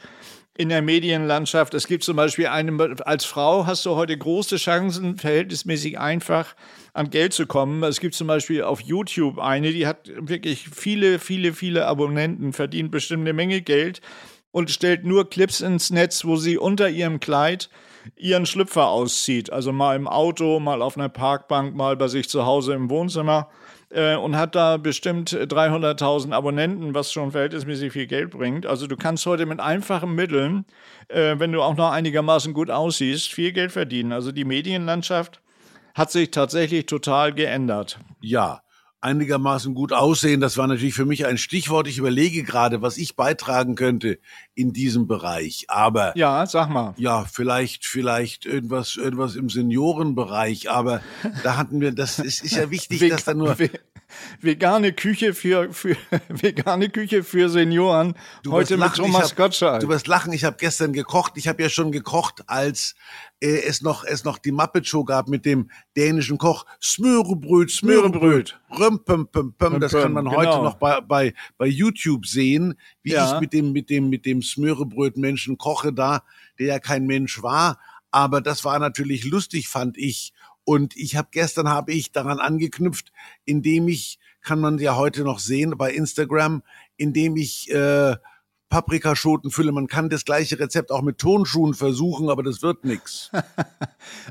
[0.56, 1.74] in der Medienlandschaft.
[1.74, 6.56] Es gibt zum Beispiel eine, als Frau hast du heute große Chancen, verhältnismäßig einfach
[6.94, 7.82] an Geld zu kommen.
[7.84, 12.92] Es gibt zum Beispiel auf YouTube eine, die hat wirklich viele, viele, viele Abonnenten, verdient
[12.92, 14.02] bestimmt eine Menge Geld
[14.52, 17.70] und stellt nur Clips ins Netz, wo sie unter ihrem Kleid
[18.16, 19.52] ihren Schlüpfer auszieht.
[19.52, 23.50] Also mal im Auto, mal auf einer Parkbank, mal bei sich zu Hause im Wohnzimmer
[23.94, 28.66] äh, und hat da bestimmt 300.000 Abonnenten, was schon verhältnismäßig viel Geld bringt.
[28.66, 30.66] Also du kannst heute mit einfachen Mitteln,
[31.10, 34.12] äh, wenn du auch noch einigermaßen gut aussiehst, viel Geld verdienen.
[34.12, 35.42] Also die Medienlandschaft
[35.94, 38.00] hat sich tatsächlich total geändert.
[38.20, 38.63] Ja,
[39.04, 41.88] einigermaßen gut aussehen, das war natürlich für mich ein Stichwort.
[41.88, 44.20] Ich überlege gerade, was ich beitragen könnte
[44.56, 45.66] in diesem Bereich.
[45.68, 46.94] Aber ja, sag mal.
[46.98, 50.72] Ja, vielleicht, vielleicht irgendwas, irgendwas im Seniorenbereich.
[50.72, 51.02] Aber
[51.44, 53.58] da hatten wir, das ist, ist ja wichtig, dass da nur
[54.42, 55.98] vegane Küche für, für
[56.30, 58.16] vegane Küche für Senioren.
[58.44, 59.82] Du heute mit Thomas hab, Gottschalk.
[59.82, 60.34] Du wirst lachen.
[60.34, 61.34] Ich habe gestern gekocht.
[61.36, 62.96] Ich habe ja schon gekocht, als
[63.44, 68.60] äh, es noch es noch die Muppet Show gab mit dem dänischen Koch Smörebröt, Smörebröt.
[68.80, 69.80] Römpem, pem, pem.
[69.80, 70.64] Das kann man heute genau.
[70.64, 73.36] noch bei, bei bei YouTube sehen, wie ja.
[73.36, 76.24] ich mit dem mit dem mit dem Smörebröt Menschen koche da,
[76.58, 77.80] der ja kein Mensch war.
[78.12, 80.34] Aber das war natürlich lustig, fand ich.
[80.66, 83.12] Und ich habe gestern habe ich daran angeknüpft,
[83.44, 86.64] indem ich, kann man ja heute noch sehen bei Instagram,
[86.96, 88.16] indem ich äh,
[88.74, 89.72] Paprikaschoten fülle.
[89.72, 93.30] Man kann das gleiche Rezept auch mit Tonschuhen versuchen, aber das wird nix.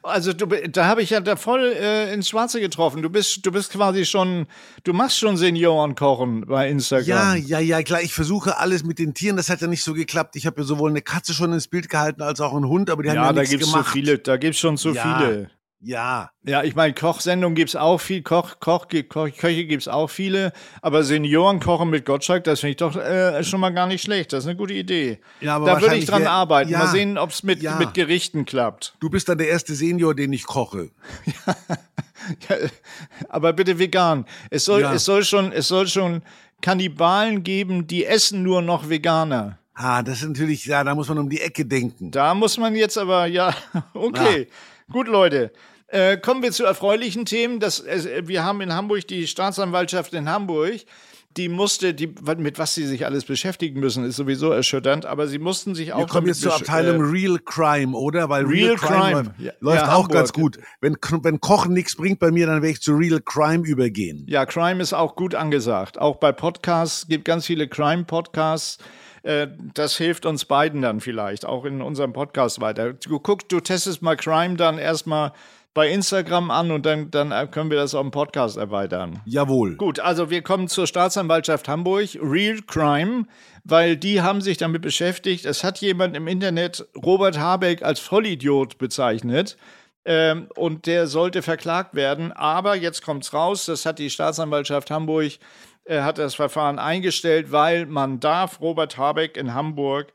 [0.03, 3.01] Also du, da habe ich ja da voll äh, ins Schwarze getroffen.
[3.01, 4.47] Du bist, du bist quasi schon,
[4.85, 7.07] du machst schon Seniorenkochen bei Instagram.
[7.07, 8.03] Ja, ja, ja, klar.
[8.03, 9.39] Ich versuche alles mit den Tieren.
[9.39, 10.37] Das hat ja nicht so geklappt.
[10.37, 13.03] Ich habe ja sowohl eine Katze schon ins Bild gehalten als auch einen Hund, aber
[13.03, 13.65] die haben ja, ja nichts gemacht.
[13.65, 14.19] Ja, da gibt's so viele.
[14.19, 15.19] Da gibt's schon so ja.
[15.19, 15.51] viele.
[15.85, 16.31] Ja.
[16.45, 20.09] Ja, ich meine, Kochsendungen gibt es auch viel, Koch, Koch, Koch Köche gibt es auch
[20.09, 24.03] viele, aber Senioren kochen mit Gottschalk, das finde ich doch äh, schon mal gar nicht
[24.03, 24.33] schlecht.
[24.33, 25.19] Das ist eine gute Idee.
[25.41, 26.71] Ja, aber da würde ich dran arbeiten.
[26.71, 27.77] Ja, mal sehen, ob es mit, ja.
[27.77, 28.95] mit Gerichten klappt.
[29.01, 30.91] Du bist dann der erste Senior, den ich koche.
[32.49, 32.57] ja,
[33.29, 34.25] aber bitte vegan.
[34.51, 36.23] Es soll, es soll schon, es soll schon
[36.61, 39.59] Kannibalen geben, die essen nur noch Veganer.
[39.75, 42.13] Ah, das ist natürlich, ja, da muss man um die Ecke denken.
[42.13, 43.53] Da muss man jetzt aber, ja,
[43.95, 44.47] okay.
[44.93, 45.53] Gut, Leute.
[45.93, 47.61] Äh, kommen wir zu erfreulichen Themen.
[47.61, 50.81] Das, äh, wir haben in Hamburg die Staatsanwaltschaft in Hamburg
[51.37, 55.39] die musste, die, mit was sie sich alles beschäftigen müssen, ist sowieso erschütternd, aber sie
[55.39, 56.01] mussten sich auch.
[56.01, 58.29] Wir kommen jetzt zur Abteilung äh, Real Crime, oder?
[58.29, 60.13] Weil Real, Real Crime, Crime läuft, läuft ja, auch Hamburg.
[60.13, 60.59] ganz gut.
[60.81, 64.27] Wenn, wenn Kochen nichts bringt bei mir, dann werde ich zu Real Crime übergehen.
[64.29, 65.99] Ja, Crime ist auch gut angesagt.
[65.99, 68.79] Auch bei Podcasts gibt ganz viele Crime-Podcasts
[69.23, 72.93] äh, das hilft uns beiden dann vielleicht, auch in unserem Podcast weiter.
[72.93, 75.33] Du guckst, du testest mal Crime dann erstmal
[75.75, 79.21] bei Instagram an und dann, dann können wir das auf dem Podcast erweitern.
[79.25, 79.77] Jawohl.
[79.77, 83.25] Gut, also wir kommen zur Staatsanwaltschaft Hamburg, Real Crime,
[83.65, 85.47] weil die haben sich damit beschäftigt.
[85.47, 89.57] Es hat jemand im Internet Robert Habeck als Vollidiot bezeichnet.
[90.05, 92.33] Ähm, und der sollte verklagt werden.
[92.33, 95.33] Aber jetzt kommt es raus, das hat die Staatsanwaltschaft Hamburg,
[95.85, 100.13] äh, hat das Verfahren eingestellt, weil man darf Robert Habeck in Hamburg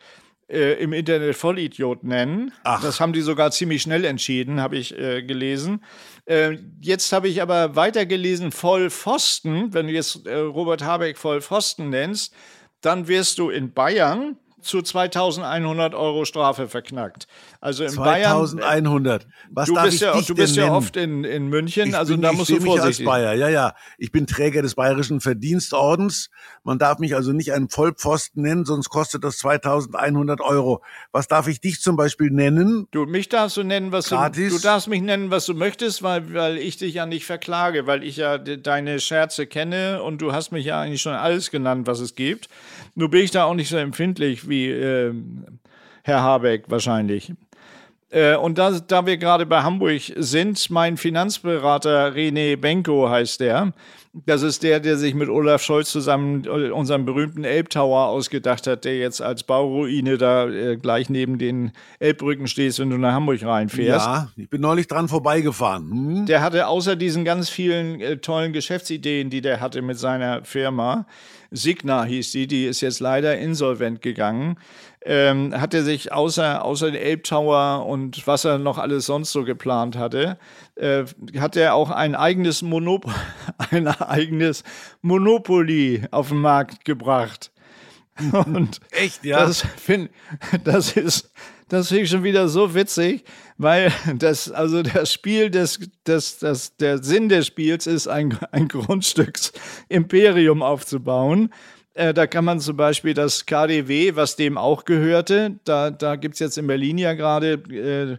[0.50, 2.52] äh, im Internet Vollidiot nennen.
[2.64, 2.82] Ach.
[2.82, 5.84] Das haben die sogar ziemlich schnell entschieden, habe ich äh, gelesen.
[6.26, 9.74] Äh, jetzt habe ich aber weitergelesen, Vollpfosten.
[9.74, 12.34] Wenn du jetzt äh, Robert Habeck Vollpfosten nennst,
[12.82, 17.28] dann wirst du in Bayern zu 2100 Euro Strafe verknackt.
[17.62, 19.24] Also in 2100.
[19.24, 19.34] Bayern.
[19.50, 22.14] Was du darf bist ich ja, Du bist ja oft in, in München, ich also
[22.14, 23.06] bin, da musst du vorsichtig.
[23.06, 23.34] Mich als Bayer.
[23.34, 23.74] Ja, ja.
[23.98, 26.30] Ich bin Träger des Bayerischen Verdienstordens.
[26.64, 30.84] Man darf mich also nicht einen Vollpfosten nennen, sonst kostet das 2100 Euro.
[31.12, 32.88] Was darf ich dich zum Beispiel nennen?
[32.92, 34.50] Du, mich darfst du nennen, was Gratis?
[34.50, 37.88] du, du darfst mich nennen, was du möchtest, weil, weil ich dich ja nicht verklage,
[37.88, 41.88] weil ich ja deine Scherze kenne und du hast mich ja eigentlich schon alles genannt,
[41.88, 42.50] was es gibt.
[42.96, 45.14] Nur bin ich da auch nicht so empfindlich wie äh,
[46.04, 47.32] Herr Habeck wahrscheinlich.
[48.10, 53.74] Äh, und da, da wir gerade bei Hamburg sind, mein Finanzberater René Benko heißt der.
[54.26, 58.86] Das ist der, der sich mit Olaf Scholz zusammen äh, unseren berühmten Elbtower ausgedacht hat,
[58.86, 63.44] der jetzt als Bauruine da äh, gleich neben den Elbbrücken steht, wenn du nach Hamburg
[63.44, 64.06] reinfährst.
[64.06, 65.92] Ja, ich bin neulich dran vorbeigefahren.
[65.92, 66.26] Hm?
[66.26, 71.06] Der hatte außer diesen ganz vielen äh, tollen Geschäftsideen, die der hatte mit seiner Firma,
[71.52, 74.58] Signa hieß die, die ist jetzt leider insolvent gegangen,
[75.10, 79.46] ähm, hat er sich außer, außer den Elbtower und was er noch alles sonst so
[79.46, 80.38] geplant hatte,
[80.76, 81.06] äh,
[81.40, 83.10] hat er auch ein eigenes, Monop
[83.72, 84.66] ein eigenes
[85.02, 87.52] Monopoly auf den Markt gebracht.
[88.32, 89.46] Und echt, ja.
[89.46, 90.10] Das, find,
[90.64, 91.32] das ist,
[91.70, 93.24] das finde ich schon wieder so witzig,
[93.58, 98.68] weil das, also das Spiel des, des, das, der Sinn des Spiels ist, ein, ein
[98.68, 101.54] Grundstücksimperium aufzubauen.
[101.98, 106.36] Äh, da kann man zum Beispiel das KDW, was dem auch gehörte, da, da gibt
[106.36, 108.18] es jetzt in Berlin ja gerade äh,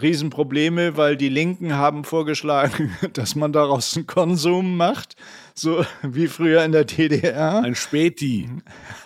[0.00, 5.16] Riesenprobleme, weil die Linken haben vorgeschlagen, dass man daraus einen Konsum macht,
[5.60, 7.62] so wie früher in der DDR.
[7.62, 8.48] Ein Späti.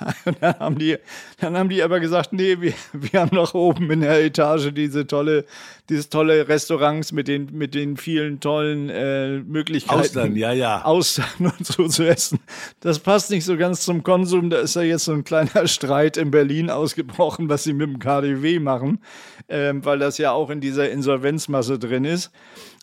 [0.40, 0.96] dann, haben die,
[1.40, 5.06] dann haben die aber gesagt, nee, wir, wir haben noch oben in der Etage diese
[5.06, 5.44] tolle,
[5.88, 10.00] dieses tolle Restaurants mit den, mit den vielen tollen äh, Möglichkeiten.
[10.00, 10.84] Austern, ja, ja.
[10.84, 12.38] Austern und so zu essen.
[12.80, 14.50] Das passt nicht so ganz zum Konsum.
[14.50, 17.98] Da ist ja jetzt so ein kleiner Streit in Berlin ausgebrochen, was sie mit dem
[17.98, 19.00] KDW machen,
[19.48, 22.30] ähm, weil das ja auch in dieser Insolvenzmasse drin ist.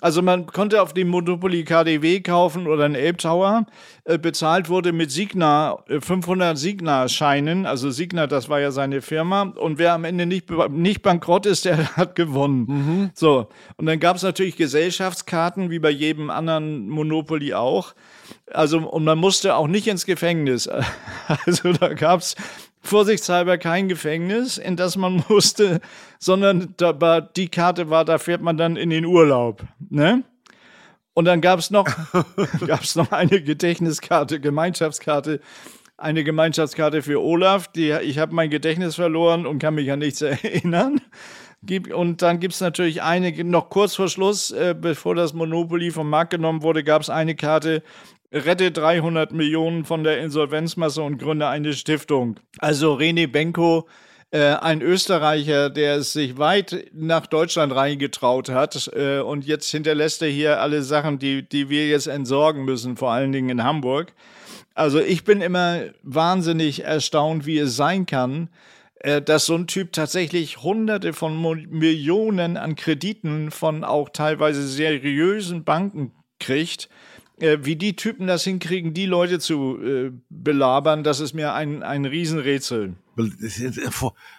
[0.02, 3.59] Also man konnte auf dem Monopoly KDW kaufen oder einen Elbtower.
[4.04, 7.66] Äh, bezahlt wurde mit Signa, äh, 500 Signa-Scheinen.
[7.66, 9.44] Also Signa, das war ja seine Firma.
[9.44, 12.66] Und wer am Ende nicht, nicht bankrott ist, der hat gewonnen.
[12.68, 13.10] Mhm.
[13.14, 17.94] So, und dann gab es natürlich Gesellschaftskarten, wie bei jedem anderen Monopoly auch.
[18.52, 20.70] Also, und man musste auch nicht ins Gefängnis.
[21.46, 22.36] Also da gab es
[22.82, 25.80] vorsichtshalber kein Gefängnis, in das man musste,
[26.18, 29.64] sondern da, die Karte war, da fährt man dann in den Urlaub.
[29.90, 30.24] Ne?
[31.20, 31.86] Und dann gab es noch,
[32.96, 35.42] noch eine Gedächtniskarte, Gemeinschaftskarte,
[35.98, 37.68] eine Gemeinschaftskarte für Olaf.
[37.68, 41.02] Die, ich habe mein Gedächtnis verloren und kann mich an nichts erinnern.
[41.94, 46.10] Und dann gibt es natürlich eine, noch kurz vor Schluss, äh, bevor das Monopoly vom
[46.10, 47.84] Markt genommen wurde, gab es eine Karte
[48.32, 52.40] rette 300 Millionen von der Insolvenzmasse und gründe eine Stiftung.
[52.60, 53.90] Also René Benko,
[54.32, 60.22] äh, ein Österreicher, der es sich weit nach Deutschland reingetraut hat äh, und jetzt hinterlässt
[60.22, 64.14] er hier alle Sachen, die, die wir jetzt entsorgen müssen, vor allen Dingen in Hamburg.
[64.76, 68.50] Also ich bin immer wahnsinnig erstaunt, wie es sein kann,
[69.00, 74.68] äh, dass so ein Typ tatsächlich Hunderte von Mo Millionen an Krediten von auch teilweise
[74.68, 76.88] seriösen Banken kriegt
[77.40, 81.84] äh, wie die Typen das hinkriegen, die Leute zu äh, belabern, das ist mir ein,
[81.84, 82.96] ein Riesenrätsel.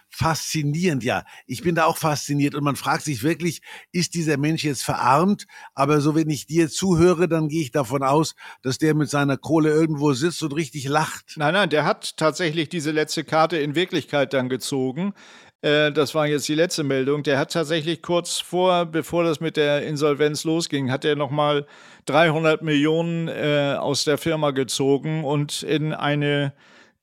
[0.09, 1.23] Faszinierend, ja.
[1.45, 5.45] Ich bin da auch fasziniert und man fragt sich wirklich, ist dieser Mensch jetzt verarmt?
[5.73, 9.37] Aber so wenn ich dir zuhöre, dann gehe ich davon aus, dass der mit seiner
[9.37, 11.33] Kohle irgendwo sitzt und richtig lacht.
[11.37, 15.13] Nein, nein, der hat tatsächlich diese letzte Karte in Wirklichkeit dann gezogen.
[15.61, 17.23] Äh, das war jetzt die letzte Meldung.
[17.23, 21.67] Der hat tatsächlich kurz vor, bevor das mit der Insolvenz losging, hat er nochmal
[22.05, 26.53] 300 Millionen äh, aus der Firma gezogen und in eine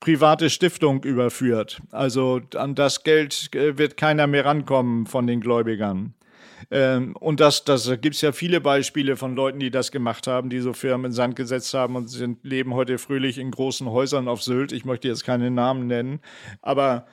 [0.01, 1.81] private Stiftung überführt.
[1.91, 6.15] Also an das Geld äh, wird keiner mehr rankommen von den Gläubigern.
[6.71, 10.51] Ähm, und das, das gibt es ja viele Beispiele von Leuten, die das gemacht haben,
[10.51, 14.29] die so Firmen in Sand gesetzt haben und sind, leben heute fröhlich in großen Häusern
[14.29, 14.73] auf Sylt.
[14.73, 16.21] Ich möchte jetzt keine Namen nennen,
[16.61, 17.07] aber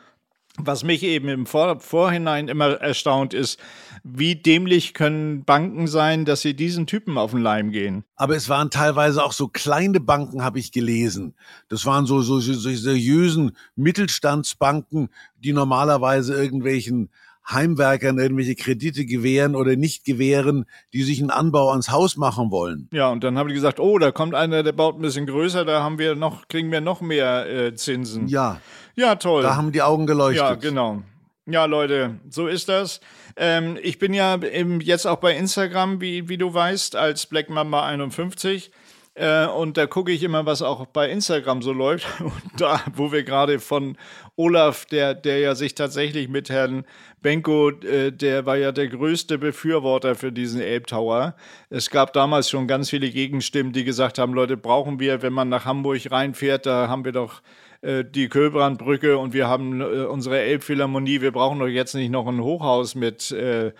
[0.57, 3.59] was mich eben im Vor Vorhinein immer erstaunt ist,
[4.03, 8.03] wie dämlich können Banken sein, dass sie diesen Typen auf den Leim gehen.
[8.15, 11.35] Aber es waren teilweise auch so kleine Banken, habe ich gelesen.
[11.69, 17.09] Das waren so, so, so seriösen Mittelstandsbanken, die normalerweise irgendwelchen
[17.49, 22.89] Heimwerkern irgendwelche Kredite gewähren oder nicht gewähren, die sich einen Anbau ans Haus machen wollen.
[22.91, 25.63] Ja, und dann haben die gesagt, oh, da kommt einer, der baut ein bisschen größer,
[25.63, 28.27] da haben wir noch, kriegen wir noch mehr äh, Zinsen.
[28.27, 28.61] Ja.
[28.95, 29.43] Ja, toll.
[29.43, 30.41] Da haben die Augen geleuchtet.
[30.41, 31.03] Ja, genau.
[31.47, 33.01] Ja, Leute, so ist das.
[33.37, 34.37] Ähm, ich bin ja
[34.79, 38.71] jetzt auch bei Instagram, wie, wie du weißt, als Black Mamba 51.
[39.13, 42.07] Äh, und da gucke ich immer, was auch bei Instagram so läuft.
[42.19, 43.97] Und da, wo wir gerade von
[44.35, 46.83] Olaf, der, der ja sich tatsächlich mit Herrn
[47.21, 51.35] Benko, äh, der war ja der größte Befürworter für diesen Ape Tower.
[51.69, 55.47] Es gab damals schon ganz viele Gegenstimmen, die gesagt haben, Leute, brauchen wir, wenn man
[55.47, 57.41] nach Hamburg reinfährt, da haben wir doch
[57.85, 62.27] äh, die Köbrandbrücke und wir haben äh, unsere Elbphilharmonie, wir brauchen doch jetzt nicht noch
[62.27, 63.73] ein Hochhaus mit äh,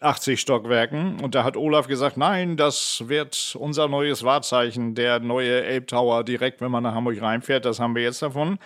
[0.00, 1.20] 80 Stockwerken.
[1.20, 6.60] Und da hat Olaf gesagt, nein, das wird unser neues Wahrzeichen, der neue Elbtower direkt,
[6.60, 8.58] wenn man nach Hamburg reinfährt, das haben wir jetzt davon.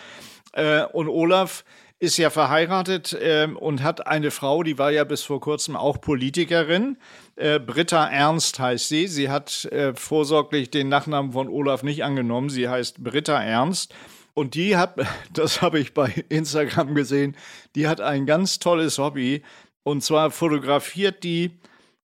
[0.53, 1.64] Äh, und Olaf
[2.01, 6.01] ist ja verheiratet äh, und hat eine Frau, die war ja bis vor kurzem auch
[6.01, 6.99] Politikerin.
[7.37, 9.07] Äh, Britta Ernst heißt sie.
[9.07, 12.51] Sie hat äh, vorsorglich den Nachnamen von Olaf nicht angenommen.
[12.51, 13.94] Sie heißt Britta Ernst.
[14.35, 14.97] Und die hat,
[15.33, 17.37] das habe ich bei Instagram gesehen,
[17.75, 19.42] die hat ein ganz tolles Hobby.
[19.83, 21.53] Und zwar fotografiert die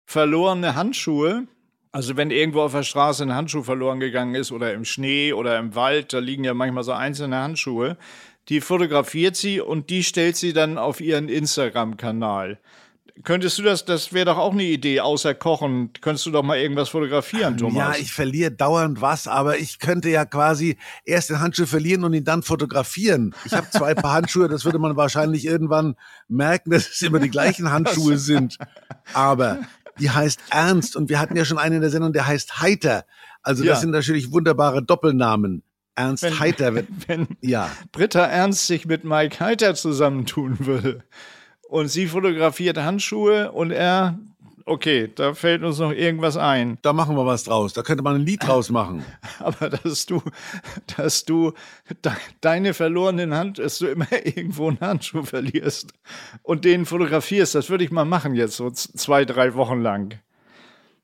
[0.05, 1.47] verlorene Handschuhe.
[1.93, 5.57] Also wenn irgendwo auf der Straße ein Handschuh verloren gegangen ist oder im Schnee oder
[5.59, 7.97] im Wald, da liegen ja manchmal so einzelne Handschuhe,
[8.47, 12.59] die fotografiert sie und die stellt sie dann auf ihren Instagram-Kanal.
[13.23, 16.57] Könntest du das, das wäre doch auch eine Idee, außer Kochen, könntest du doch mal
[16.57, 17.97] irgendwas fotografieren, Thomas.
[17.97, 22.13] Ja, ich verliere dauernd was, aber ich könnte ja quasi erst den Handschuh verlieren und
[22.13, 23.35] ihn dann fotografieren.
[23.45, 25.95] Ich habe zwei Paar Handschuhe, das würde man wahrscheinlich irgendwann
[26.27, 28.57] merken, dass es immer die gleichen Handschuhe sind.
[29.13, 29.59] Aber
[29.99, 33.05] die heißt Ernst und wir hatten ja schon einen in der Sendung, der heißt Heiter.
[33.43, 33.81] Also das ja.
[33.81, 35.63] sind natürlich wunderbare Doppelnamen.
[35.95, 36.73] Ernst wenn, Heiter.
[36.73, 37.69] Wenn, wenn ja.
[37.91, 41.03] Britta Ernst sich mit Mike Heiter zusammentun würde
[41.71, 44.19] und sie fotografiert Handschuhe und er,
[44.65, 46.77] okay, da fällt uns noch irgendwas ein.
[46.81, 47.71] Da machen wir was draus.
[47.71, 49.05] Da könnte man ein Lied draus machen.
[49.39, 50.21] Aber dass du,
[50.97, 51.53] dass du
[52.03, 55.93] de, deine verlorenen Hand, dass du immer irgendwo einen Handschuh verlierst
[56.43, 60.19] und den fotografierst, das würde ich mal machen jetzt so zwei, drei Wochen lang.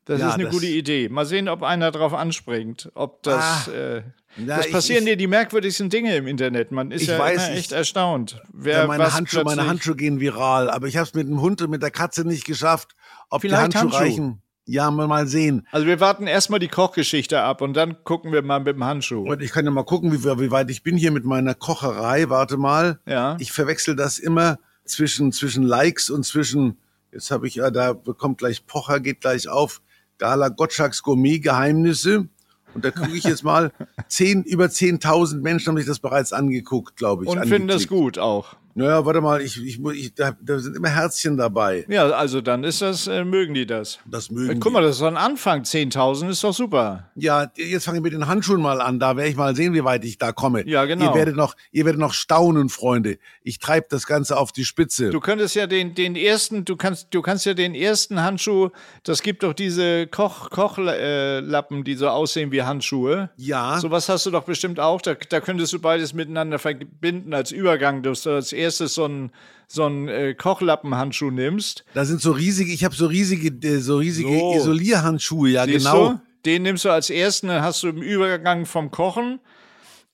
[0.03, 1.08] Das ja, ist eine das gute Idee.
[1.08, 2.91] Mal sehen, ob einer drauf anspringt.
[2.93, 3.69] Ob das.
[3.69, 4.01] Ah, äh,
[4.38, 6.71] ja, das passieren ich, dir die merkwürdigsten Dinge im Internet.
[6.71, 8.41] Man ist ja weiß, echt ich, erstaunt.
[8.54, 11.62] Wer ja, meine, Handschuhe, meine Handschuhe gehen viral, aber ich habe es mit dem Hund
[11.62, 12.95] und mit der Katze nicht geschafft.
[13.30, 14.41] Ob Vielleicht die Handschuhe, Handschuhe reichen.
[14.69, 15.65] Ja, mal, sehen.
[15.71, 19.23] Also wir warten erstmal die Kochgeschichte ab und dann gucken wir mal mit dem Handschuh.
[19.23, 22.30] Und ich kann ja mal gucken, wie, wie weit ich bin hier mit meiner Kocherei.
[22.30, 23.00] Warte mal.
[23.06, 23.38] Ja.
[23.39, 26.78] Ich verwechsel das immer zwischen, zwischen Likes und zwischen,
[27.13, 29.82] jetzt habe ich ja, da bekommt gleich Pocher, geht gleich auf.
[30.17, 32.28] Gala Gottschalks Gourmet-Geheimnisse.
[32.73, 33.71] Und da gucke ich jetzt mal,
[34.08, 37.30] zehn, über 10.000 Menschen haben sich das bereits angeguckt, glaube ich.
[37.30, 38.56] Und finden das gut auch.
[38.78, 41.84] Naja, warte mal, ich, ich, ich, da, da sind immer Herzchen dabei.
[41.90, 43.98] Ja, also dann ist das, äh, mögen die das.
[44.06, 47.10] Das mögen äh, Guck mal, das ist so ein Anfang, 10.000 ist doch super.
[47.16, 49.84] Ja, jetzt fange ich mit den Handschuhen mal an, da werde ich mal sehen, wie
[49.84, 50.63] weit ich da komme.
[50.68, 51.06] Ja, genau.
[51.06, 53.18] Ihr werdet noch, ihr werdet noch staunen, Freunde.
[53.42, 55.10] Ich treibe das Ganze auf die Spitze.
[55.10, 58.70] Du könntest ja den, den ersten, du kannst, du kannst ja den ersten Handschuh,
[59.02, 63.32] das gibt doch diese Koch, Kochlappen, äh, die so aussehen wie Handschuhe.
[63.38, 63.80] Ja.
[63.80, 67.52] So was hast du doch bestimmt auch, da, da könntest du beides miteinander verbinden als
[67.52, 68.04] Übergang.
[68.04, 69.32] Du hast als erstes so ein
[69.69, 71.84] so einen äh, Kochlappenhandschuh nimmst.
[71.93, 74.56] Da sind so riesige, ich habe so riesige, äh, so riesige so.
[74.56, 76.13] Isolierhandschuhe, ja Siehst genau.
[76.13, 76.19] Du?
[76.45, 79.39] Den nimmst du als ersten, dann hast du im Übergang vom Kochen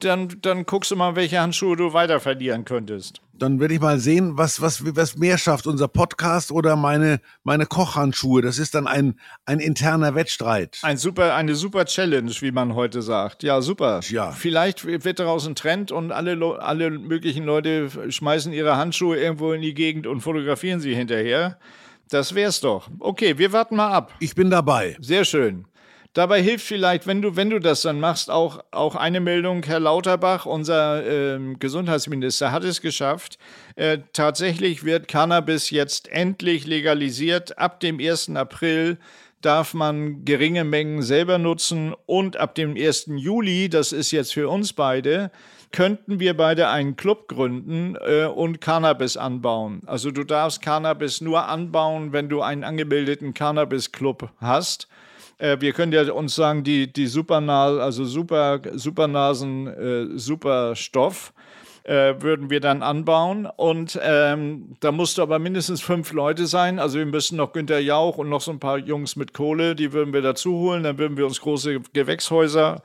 [0.03, 3.21] dann, dann guckst du mal, welche Handschuhe du weiter verlieren könntest.
[3.33, 7.65] Dann werde ich mal sehen, was, was, was mehr schafft, unser Podcast oder meine, meine
[7.65, 8.41] Kochhandschuhe.
[8.41, 10.79] Das ist dann ein, ein interner Wettstreit.
[10.83, 13.43] Ein super, eine super Challenge, wie man heute sagt.
[13.43, 14.01] Ja, super.
[14.07, 14.31] Ja.
[14.31, 19.61] Vielleicht wird daraus ein Trend und alle, alle möglichen Leute schmeißen ihre Handschuhe irgendwo in
[19.61, 21.57] die Gegend und fotografieren sie hinterher.
[22.09, 22.89] Das wär's doch.
[22.99, 24.13] Okay, wir warten mal ab.
[24.19, 24.95] Ich bin dabei.
[24.99, 25.65] Sehr schön.
[26.13, 29.63] Dabei hilft vielleicht, wenn du, wenn du das dann machst, auch, auch eine Meldung.
[29.63, 33.39] Herr Lauterbach, unser ähm, Gesundheitsminister, hat es geschafft.
[33.75, 37.57] Äh, tatsächlich wird Cannabis jetzt endlich legalisiert.
[37.57, 38.35] Ab dem 1.
[38.35, 38.99] April
[39.41, 43.07] darf man geringe Mengen selber nutzen und ab dem 1.
[43.15, 45.31] Juli, das ist jetzt für uns beide,
[45.71, 49.81] könnten wir beide einen Club gründen äh, und Cannabis anbauen.
[49.87, 54.87] Also du darfst Cannabis nur anbauen, wenn du einen angemeldeten Cannabis-Club hast.
[55.43, 61.33] Äh, wir können ja uns sagen, die, die Supernas, also Super, Supernasen, äh, Superstoff,
[61.83, 63.45] äh, würden wir dann anbauen.
[63.57, 66.79] Und ähm, da musst du aber mindestens fünf Leute sein.
[66.79, 69.91] Also wir müssen noch Günter Jauch und noch so ein paar Jungs mit Kohle, die
[69.91, 70.83] würden wir dazu holen.
[70.83, 72.81] Dann würden wir uns große Gewächshäuser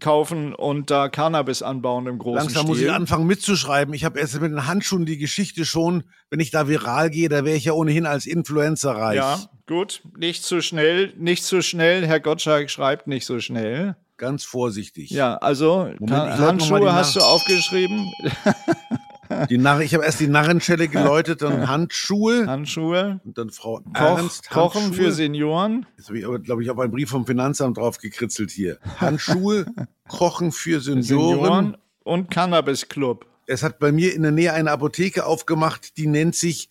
[0.00, 2.68] kaufen und da Cannabis anbauen im großen Langsam Stil.
[2.68, 3.94] muss ich anfangen mitzuschreiben.
[3.94, 7.44] Ich habe erst mit den Handschuhen die Geschichte schon, wenn ich da viral gehe, da
[7.44, 9.16] wäre ich ja ohnehin als Influencer reich.
[9.16, 10.02] ja, gut.
[10.16, 12.06] Nicht zu schnell, nicht zu schnell.
[12.06, 13.96] Herr Gottschalk schreibt nicht so schnell.
[14.16, 15.10] Ganz vorsichtig.
[15.10, 18.10] Ja, also mal Handschuhe hast du aufgeschrieben.
[19.50, 23.20] Die Narr ich habe erst die Narrenschelle geläutet, dann Handschuhe Handschuhe.
[23.24, 24.50] und dann Frau Koch, Ernst.
[24.50, 25.04] Kochen Handschuhe.
[25.06, 25.86] für Senioren.
[25.96, 28.78] Jetzt habe ich aber, glaube ich, auf einen Brief vom Finanzamt drauf gekritzelt hier.
[28.98, 29.66] Handschuhe,
[30.08, 31.04] Kochen für Senioren.
[31.04, 33.26] Senioren und Cannabis Club.
[33.46, 36.68] Es hat bei mir in der Nähe eine Apotheke aufgemacht, die nennt sich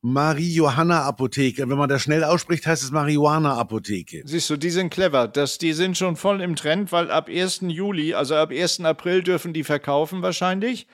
[0.00, 1.68] Marie-Johanna-Apotheke.
[1.68, 4.22] Wenn man das schnell ausspricht, heißt es Marihuana-Apotheke.
[4.24, 5.28] Siehst du, die sind clever.
[5.28, 7.60] Das, die sind schon voll im Trend, weil ab 1.
[7.68, 8.80] Juli, also ab 1.
[8.80, 10.86] April dürfen die verkaufen wahrscheinlich.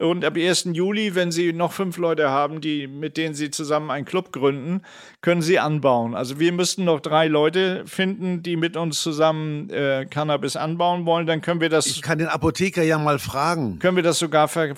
[0.00, 0.70] Und ab 1.
[0.72, 4.80] Juli, wenn Sie noch fünf Leute haben, die, mit denen Sie zusammen einen Club gründen,
[5.20, 6.14] können Sie anbauen.
[6.14, 11.26] Also wir müssten noch drei Leute finden, die mit uns zusammen äh, Cannabis anbauen wollen.
[11.26, 13.78] Dann können wir das, Ich kann den Apotheker ja mal fragen.
[13.78, 14.76] können wir das sogar verkaufen.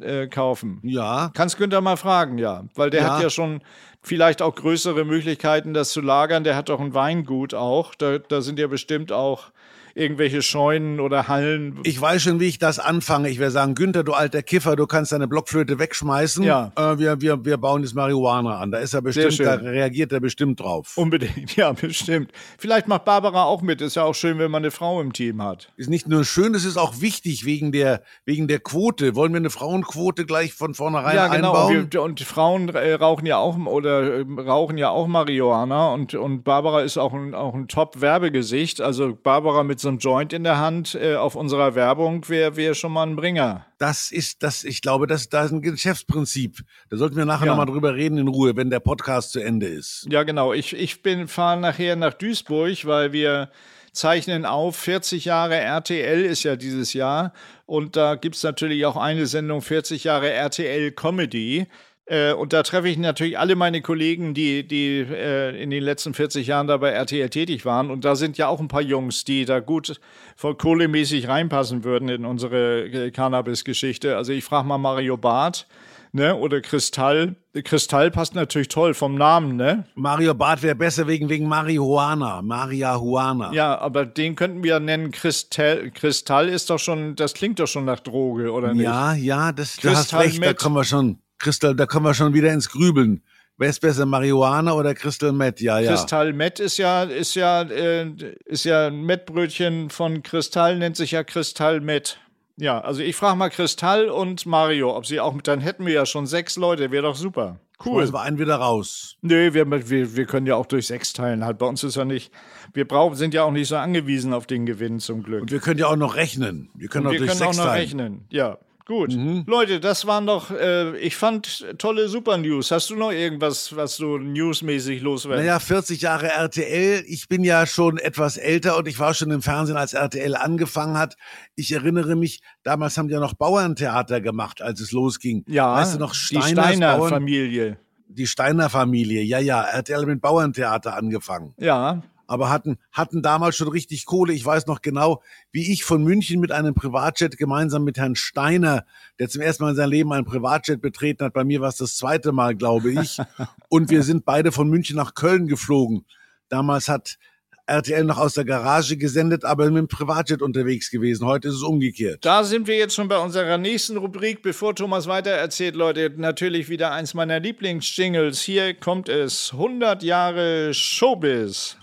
[0.00, 0.88] Ver, äh.
[0.90, 2.64] Ja, Kannst Günther mal fragen, ja.
[2.74, 3.16] Weil der Ja.
[3.16, 3.60] hat ja schon
[4.02, 6.44] vielleicht auch größere Möglichkeiten, das zu lagern.
[6.44, 7.94] Der hat doch ein Weingut auch.
[7.94, 9.50] Da, da sind ja bestimmt auch
[9.94, 11.80] irgendwelche Scheunen oder Hallen.
[11.84, 13.28] ich weiß schon, wie ich das anfange.
[13.28, 16.42] Ich werde sagen, Günther, du alter Kiffer, du kannst deine Blockflöte wegschmeißen.
[16.44, 16.72] Ja.
[16.76, 18.70] Äh, wir, wir, wir bauen jetzt Marihuana an.
[18.70, 20.96] Da ist er bestimmt, da reagiert er bestimmt drauf.
[20.96, 22.32] Unbedingt, ja, bestimmt.
[22.58, 23.80] Vielleicht macht Barbara auch mit.
[23.80, 25.72] Ist ja auch schön, wenn man eine Frau im Team hat.
[25.76, 29.14] Ist nicht nur schön, es ist auch wichtig wegen der, wegen der Quote.
[29.14, 31.52] Wollen wir eine Frauenquote gleich von vornherein ja, genau.
[31.52, 31.76] einbauen?
[31.78, 36.14] Und, wir, und Frauen äh, rauchen ja auch oder äh, rauchen ja auch Marihuana und,
[36.14, 38.80] und Barbara ist auch ein, auch ein Top-Werbegesicht.
[38.80, 42.74] Also Barbara mit so einem Joint in der Hand äh, auf unserer Werbung wäre wär
[42.74, 43.66] schon mal ein Bringer.
[43.78, 46.62] Das ist das, ich glaube, das, das ist ein Geschäftsprinzip.
[46.88, 47.52] Da sollten wir nachher Ja.
[47.52, 50.06] nochmal drüber reden in Ruhe, wenn der Podcast zu Ende ist.
[50.10, 50.52] Ja, genau.
[50.52, 53.50] Ich, ich bin fahre nachher nach Duisburg, weil wir
[53.92, 54.76] zeichnen auf.
[54.76, 57.32] 40 Jahre RTL ist ja dieses Jahr.
[57.66, 61.66] Und da gibt es natürlich auch eine Sendung 40 Jahre RTL Comedy.
[62.06, 66.14] Äh, und da treffe ich natürlich alle meine Kollegen, die, die äh, in den letzten
[66.14, 67.90] 40 Jahren da bei RTL tätig waren.
[67.90, 70.00] Und da sind ja auch ein paar Jungs, die da gut
[70.36, 74.16] voll kohlemäßig reinpassen würden in unsere äh, Cannabis-Geschichte.
[74.16, 75.66] Also ich frage mal Mario Barth.
[76.14, 77.36] Ne, oder Kristall.
[77.64, 79.86] Kristall passt natürlich toll vom Namen, ne?
[79.94, 82.42] Mario Barth wäre besser wegen, wegen Marihuana.
[82.42, 83.50] Marihuana.
[83.54, 85.90] Ja, aber den könnten wir nennen Kristall.
[85.90, 88.82] Kristall ist doch schon, das klingt doch schon nach Droge, oder nicht?
[88.82, 91.16] Ja, ja, das, du hast Kristall recht, da kommen wir schon.
[91.42, 93.20] Kristall, da kommen wir schon wieder ins Grübeln.
[93.58, 95.60] Wer ist besser, Marihuana oder Crystal Meth?
[95.60, 95.90] Ja, ja.
[95.90, 98.12] Kristall Met ist ja, ist ja, äh,
[98.44, 102.18] ist ja ein Mettbrötchen von Kristall, nennt sich ja Kristall Met.
[102.56, 106.06] Ja, also ich frage mal Kristall und Mario, ob sie auch, dann hätten wir ja
[106.06, 107.58] schon sechs Leute, wäre doch super.
[107.84, 108.04] Cool.
[108.04, 108.12] Cool.
[108.12, 109.16] wir einen wieder raus.
[109.22, 111.44] Nö, wir, wir, wir können ja auch durch sechs teilen.
[111.44, 112.32] Halt, bei uns ist ja nicht,
[112.72, 115.42] wir brauchen, sind ja auch nicht so angewiesen auf den Gewinn zum Glück.
[115.42, 116.70] Und wir können ja auch noch rechnen.
[116.74, 117.80] Wir können auch wir durch können auch sechs noch teilen.
[117.80, 118.24] rechnen.
[118.30, 118.58] Ja,
[118.92, 119.16] gut.
[119.16, 119.44] Mhm.
[119.46, 122.70] Leute, das waren doch, äh, ich fand tolle Super News.
[122.70, 125.44] Hast du noch irgendwas, was du newsmäßig loswerden?
[125.44, 127.02] Naja, 40 Jahre RTL.
[127.06, 130.98] Ich bin ja schon etwas älter und ich war schon im Fernsehen, als RTL angefangen
[130.98, 131.16] hat.
[131.54, 135.44] Ich erinnere mich, damals haben die ja noch Bauerntheater gemacht, als es losging.
[135.48, 137.78] ja, weißt du noch, die Steiners Steiner Bauern, Familie.
[138.08, 139.22] die Steiner Familie.
[139.22, 141.54] Ja, ja, RTL hat mit Bauerntheater angefangen.
[141.58, 142.02] Ja,
[142.32, 144.32] aber hatten, hatten damals schon richtig Kohle.
[144.32, 148.86] Ich weiß noch genau, wie ich von München mit einem Privatjet gemeinsam mit Herrn Steiner,
[149.18, 151.76] der zum ersten Mal in seinem Leben ein Privatjet betreten hat, bei mir war es
[151.76, 153.18] das zweite Mal, glaube ich.
[153.68, 156.06] Und wir sind beide von München nach Köln geflogen.
[156.48, 157.18] Damals hat
[157.66, 161.26] RTL noch aus der Garage gesendet, aber mit dem Privatjet unterwegs gewesen.
[161.26, 162.24] Heute ist es umgekehrt.
[162.24, 164.42] Da sind wir jetzt schon bei unserer nächsten Rubrik.
[164.42, 168.40] Bevor Thomas weiter erzählt, Leute, natürlich wieder eins meiner Lieblingsjingles.
[168.40, 169.52] Hier kommt es.
[169.52, 171.76] 100 Jahre Showbiz.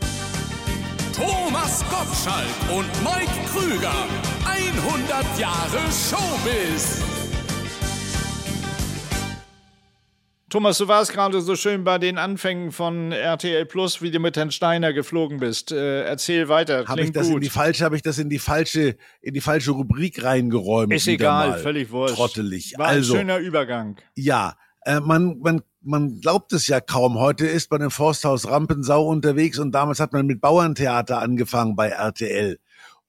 [1.20, 4.08] Thomas Gottschalk und Mike Krüger.
[4.46, 7.04] 100 Jahre Showbiz.
[10.50, 14.38] Thomas, du warst gerade so schön bei den Anfängen von RTL Plus, wie du mit
[14.38, 15.74] Herrn Steiner geflogen bist.
[15.74, 16.86] Äh, erzähl weiter.
[16.88, 17.36] Habe ich das gut.
[17.36, 20.94] in die falsche, habe ich das in die falsche, in die falsche Rubrik reingeräumt?
[20.94, 21.60] Ist egal, mal.
[21.60, 22.16] völlig wurscht.
[22.16, 22.76] Trottelig.
[22.78, 23.98] War also, ein schöner Übergang.
[24.16, 24.56] ja,
[24.86, 27.18] äh, man, man, man glaubt es ja kaum.
[27.20, 31.90] Heute ist man im Forsthaus Rampensau unterwegs und damals hat man mit Bauerntheater angefangen bei
[31.90, 32.60] RTL.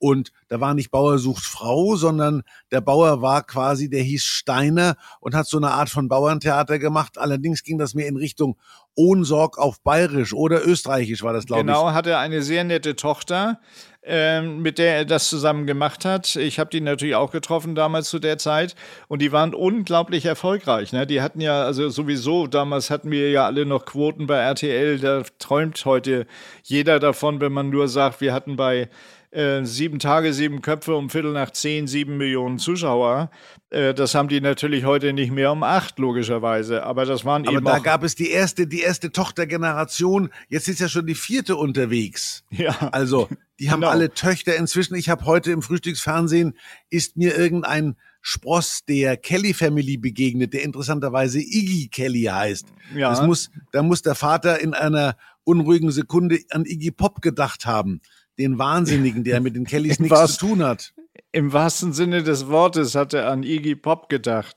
[0.03, 4.97] Und da war nicht Bauer sucht Frau, sondern der Bauer war quasi, der hieß Steiner
[5.21, 7.19] und hat so eine Art von Bauerntheater gemacht.
[7.19, 8.57] Allerdings ging das mehr in Richtung
[8.95, 13.61] Ohnsorg auf Bayerisch oder Österreichisch war das, glaube Genau, hatte eine sehr nette Tochter,
[14.03, 16.37] ähm, mit der er das zusammen gemacht hat.
[16.37, 18.75] Ich habe die natürlich auch getroffen damals zu der Zeit
[19.09, 20.93] und die waren unglaublich erfolgreich.
[20.93, 21.07] Ne?
[21.07, 25.23] Die hatten ja, also sowieso, damals hatten wir ja alle noch Quoten bei RTL, da
[25.39, 26.27] träumt heute
[26.63, 28.89] jeder davon, wenn man nur sagt, wir hatten bei
[29.33, 33.31] äh, sieben Tage, sieben Köpfe um Viertel nach zehn, sieben Millionen Zuschauer.
[33.71, 36.83] Äh, das haben die natürlich heute nicht mehr um acht, logischerweise.
[36.83, 40.31] Aber das waren Aber eben da auch, gab es die erste, die erste Tochtergeneration.
[40.49, 42.43] Jetzt ist ja schon die vierte unterwegs.
[42.51, 43.29] ja, Also,
[43.61, 43.93] die haben Genau.
[43.93, 44.95] alle Töchter inzwischen.
[44.97, 46.55] Ich habe heute im Frühstücksfernsehen
[46.89, 52.67] ist mir irgendein Spross der Kelly Family begegnet, der interessanterweise Iggy Kelly heißt.
[52.95, 53.11] Ja.
[53.11, 58.01] Das muss, da muss der Vater in einer unruhigen Sekunde an Iggy Pop gedacht haben.
[58.41, 60.93] Den Wahnsinnigen, der mit den Kellys nichts zu tun hat.
[61.33, 64.57] im wahrsten Sinne des Wortes hat er an Iggy Pop gedacht.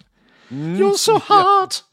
[0.52, 1.86] You're so hard.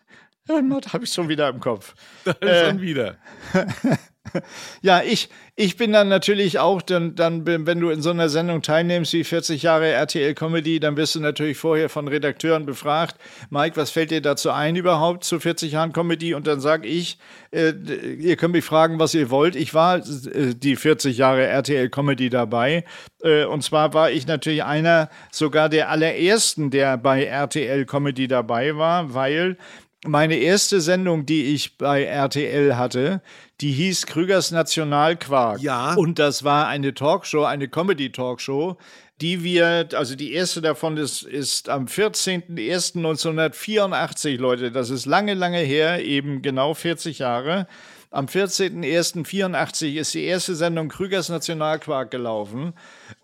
[0.48, 0.62] Ja.
[0.92, 1.94] Habe ich schon wieder im Kopf.
[2.40, 3.16] Äh, Schon wieder.
[4.82, 8.62] Ja, ich, ich bin dann natürlich auch, dann, dann, wenn du in so einer Sendung
[8.62, 13.16] teilnimmst wie 40 Jahre RTL Comedy, dann wirst du natürlich vorher von Redakteuren befragt,
[13.50, 16.34] Mike, was fällt dir dazu ein überhaupt zu 40 Jahren Comedy?
[16.34, 17.18] Und dann sage ich,
[17.50, 17.72] äh,
[18.18, 19.56] ihr könnt mich fragen, was ihr wollt.
[19.56, 22.84] Ich war äh, die 40 Jahre RTL Comedy dabei.
[23.22, 28.76] Äh, und zwar war ich natürlich einer sogar der allerersten, der bei RTL Comedy dabei
[28.76, 29.56] war, weil
[30.06, 33.20] meine erste Sendung, die ich bei RTL hatte,
[33.60, 35.60] die hieß Krügers Nationalquark.
[35.60, 35.92] Ja.
[35.94, 38.78] Und das war eine Talkshow, eine Comedy-Talkshow,
[39.20, 44.72] die wir, also die erste davon ist, ist am 14.01.1984, Leute.
[44.72, 47.66] Das ist lange, lange her, eben genau 40 Jahre.
[48.10, 52.72] Am 14.01.84 ist die erste Sendung Krügers Nationalquark gelaufen.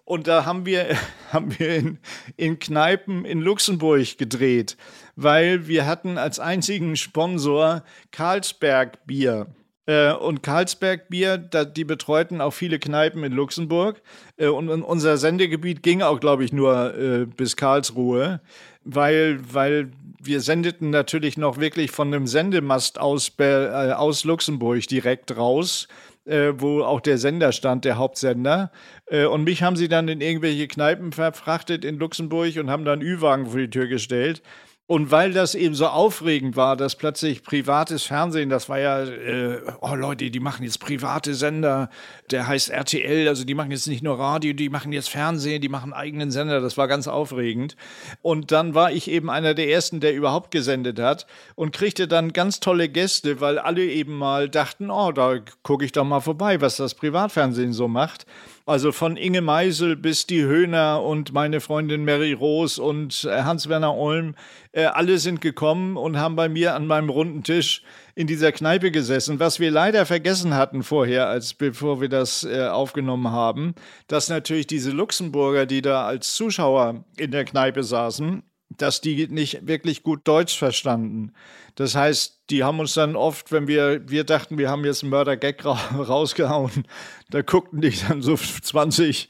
[0.07, 0.97] Und da haben wir,
[1.33, 1.99] haben wir in,
[2.39, 4.79] in Kneipen in Luxemburg gedreht,
[5.17, 7.83] weil wir hatten als einzigen Sponsor
[8.13, 9.49] Carlsberg Bier.
[9.87, 14.03] Äh, und Carlsberg Bier, die betreuten auch viele Kneipen in Luxemburg.
[14.37, 18.41] Äh, und, unser Sendegebiet ging auch, glaube ich, nur äh, bis Karlsruhe,
[18.85, 19.91] weil, weil
[20.23, 25.89] wir sendeten natürlich noch wirklich von einem Sendemast aus, aus Luxemburg direkt raus
[26.29, 28.73] wo auch der Sender stand, der Hauptsender.
[29.07, 33.03] Äh, und mich haben sie dann in irgendwelche Kneipen verfrachtet in Luxemburg und haben dann
[33.03, 34.43] Ü-Wagen vor die Tür gestellt.
[34.89, 39.61] Und weil das eben so aufregend war, dass plötzlich privates Fernsehen, das war ja, äh,
[39.81, 41.91] oh Leute, die machen jetzt private Sender,
[42.31, 45.69] der heißt RTL, also die machen jetzt nicht nur Radio, die machen jetzt Fernsehen, die
[45.69, 47.77] machen eigenen Sender, das war ganz aufregend.
[48.23, 51.27] Und dann war ich eben einer der ersten, der überhaupt gesendet hat
[51.57, 55.91] und kriegte dann ganz tolle Gäste, weil alle eben mal dachten, oh, da gucke ich
[55.91, 58.25] doch mal vorbei, was das Privatfernsehen so macht.
[58.69, 63.95] Also von Inge Meisel bis die Höhner und meine Freundin Mary Roos und äh, Hans-Werner
[63.95, 64.35] Olm,
[64.73, 67.85] äh, alle sind gekommen und haben bei mir an meinem runden Tisch
[68.17, 69.39] in dieser Kneipe gesessen.
[69.39, 73.77] Was wir leider vergessen hatten vorher, als bevor wir das äh, aufgenommen haben,
[74.09, 78.43] dass natürlich diese Luxemburger, die da als Zuschauer in der Kneipe saßen,
[78.79, 81.33] dass die nicht wirklich gut Deutsch verstanden.
[81.75, 85.11] Das heißt, die haben uns dann oft, wenn wir, wir dachten, wir haben jetzt einen
[85.11, 86.87] Mörder-Gag ra rausgehauen,
[87.31, 89.29] da guckten die dann so 20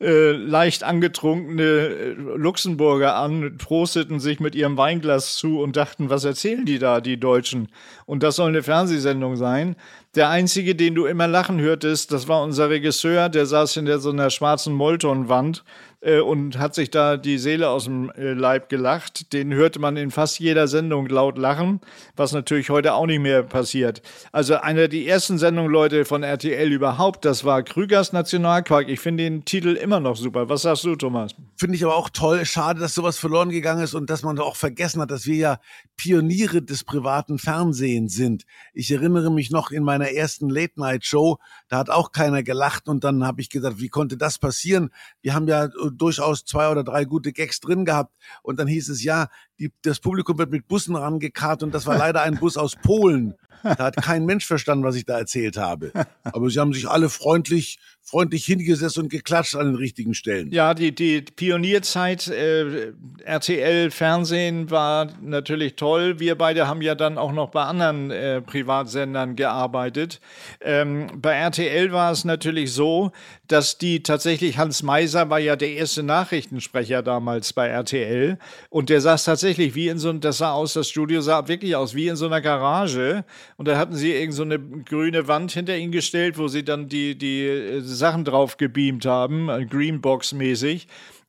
[0.00, 6.24] äh, leicht angetrunkene äh, Luxemburger an, prosteten sich mit ihrem Weinglas zu und dachten, was
[6.24, 7.68] erzählen die da, die Deutschen?
[8.04, 9.76] Und das soll eine Fernsehsendung sein.
[10.16, 14.10] Der einzige, den du immer lachen hörtest, das war unser Regisseur, der saß hinter so
[14.10, 15.64] einer schwarzen Molton-Wand
[16.04, 19.32] äh, und hat sich da die Seele aus dem äh, Leib gelacht.
[19.32, 21.80] Den hörte man in fast jeder Sendung laut lachen,
[22.14, 24.02] was natürlich heute auch nicht mehr passiert.
[24.30, 28.88] Also eine der ersten Sendungen, Leute, von RTL überhaupt, das war Krügers Nationalquark.
[28.88, 30.48] Ich finde den Titel immer noch super.
[30.48, 31.34] Was sagst du, Thomas?
[31.56, 32.44] Finde ich aber auch toll.
[32.44, 35.58] Schade, dass sowas verloren gegangen ist und dass man auch vergessen hat, dass wir ja
[35.96, 38.44] Pioniere des privaten Fernsehens sind.
[38.74, 41.38] Ich erinnere mich noch in meiner ersten Late-Night-Show,
[41.68, 44.90] da hat auch keiner gelacht und dann habe ich gesagt, wie konnte das passieren?
[45.22, 49.02] Wir haben ja durchaus zwei oder drei gute Gags drin gehabt und dann hieß es
[49.02, 49.28] ja,
[49.58, 53.34] die, das Publikum wird mit Bussen rangekarrt und das war leider ein Bus aus Polen.
[53.62, 55.92] Da hat kein Mensch verstanden, was ich da erzählt habe.
[56.24, 60.50] Aber sie haben sich alle freundlich, freundlich hingesetzt und geklatscht an den richtigen Stellen.
[60.52, 62.92] Ja, die, die Pionierzeit äh,
[63.24, 66.20] RTL Fernsehen war natürlich toll.
[66.20, 70.20] Wir beide haben ja dann auch noch bei anderen äh, Privatsendern gearbeitet.
[70.60, 73.12] Ähm, bei RTL war es natürlich so,
[73.48, 78.38] dass die tatsächlich, Hans Meiser war ja der erste Nachrichtensprecher damals bei RTL
[78.70, 81.94] und der saß tatsächlich wie in so, das sah aus, das Studio sah wirklich aus
[81.94, 83.24] wie in so einer Garage
[83.56, 86.88] und da hatten sie irgend so eine grüne Wand hinter ihn gestellt, wo sie dann
[86.88, 90.86] die, die äh, Sachen drauf gebeamt haben, äh, Greenbox-mäßig.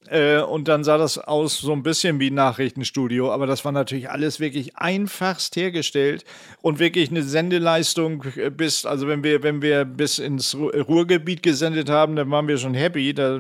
[0.08, 3.72] Äh, und dann sah das aus so ein bisschen wie ein Nachrichtenstudio, aber das war
[3.72, 6.24] natürlich alles wirklich einfachst hergestellt
[6.62, 8.24] und wirklich eine Sendeleistung
[8.56, 12.74] bis, also wenn wir, wenn wir bis ins Ruhrgebiet gesendet haben, dann waren wir schon
[12.74, 13.14] happy.
[13.14, 13.40] Da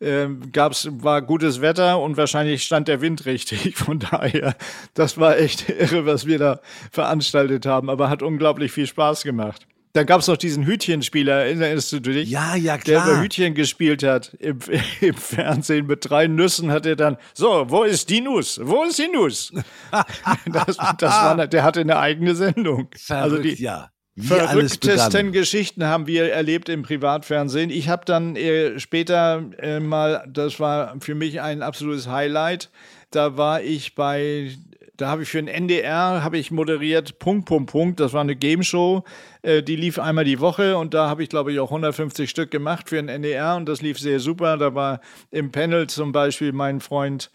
[0.00, 3.76] äh, gab's, war gutes Wetter und wahrscheinlich stand der Wind richtig.
[3.76, 4.56] Von daher,
[4.94, 9.66] das war echt irre, was wir da veranstaltet haben, aber hat unglaublich viel Spaß gemacht.
[9.92, 12.30] Da gab es noch diesen Hütchenspieler, erinnerst du dich?
[12.30, 13.04] Ja, ja, klar.
[13.04, 14.58] Der über Hütchen gespielt hat im,
[15.00, 15.86] im, Fernsehen.
[15.86, 18.60] Mit drei Nüssen hat er dann, so, wo ist die Nuss?
[18.62, 19.52] Wo ist die Nuss?
[20.46, 22.88] das, das war, der hatte eine eigene Sendung.
[22.96, 23.90] Verrückt, also die ja.
[24.16, 27.70] Wie verrücktesten Geschichten haben wir erlebt im Privatfernsehen.
[27.70, 32.70] Ich habe dann äh, später äh, mal, das war für mich ein absolutes Highlight,
[33.10, 34.52] da war ich bei
[35.00, 38.00] da habe ich für den NDR habe ich moderiert Punkt Punkt Punkt.
[38.00, 39.02] Das war eine Game Show,
[39.42, 42.50] äh, die lief einmal die Woche und da habe ich glaube ich auch 150 Stück
[42.50, 44.56] gemacht für den NDR und das lief sehr super.
[44.56, 47.30] Da war im Panel zum Beispiel mein Freund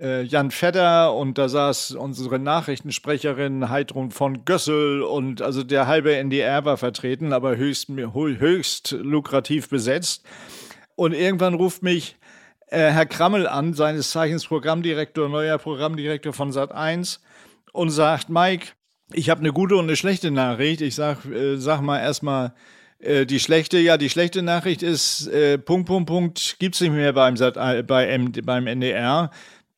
[0.00, 6.16] äh, Jan Fedder und da saß unsere Nachrichtensprecherin Heidrun von Gössel und also der halbe
[6.16, 10.24] NDR war vertreten, aber höchst, höchst lukrativ besetzt.
[10.96, 12.16] Und irgendwann ruft mich
[12.68, 17.18] äh, Herr Krammel an, seines Zeichens Programmdirektor, neuer Programmdirektor von Sat1
[17.72, 18.68] und sagt, Mike,
[19.12, 20.80] ich habe eine gute und eine schlechte Nachricht.
[20.80, 22.52] Ich sag, äh, sag mal erstmal
[22.98, 23.78] äh, die schlechte.
[23.78, 27.82] Ja, die schlechte Nachricht ist, äh, Punkt, Punkt, Punkt, gibt's nicht mehr beim, Sat, äh,
[27.82, 29.30] bei M, beim NDR.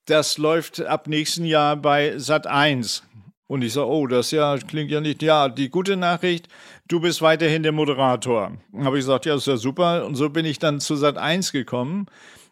[0.06, 3.04] Das läuft ab nächsten Jahr bei Sat 1.
[3.46, 5.22] Und ich sage, oh, das ja klingt ja nicht.
[5.22, 6.48] Ja, die gute Nachricht,
[6.88, 8.52] du bist weiterhin der Moderator.
[8.78, 10.06] Habe ich gesagt, ja, ist ja super.
[10.06, 12.06] Und so bin ich dann zu Sat 1 gekommen.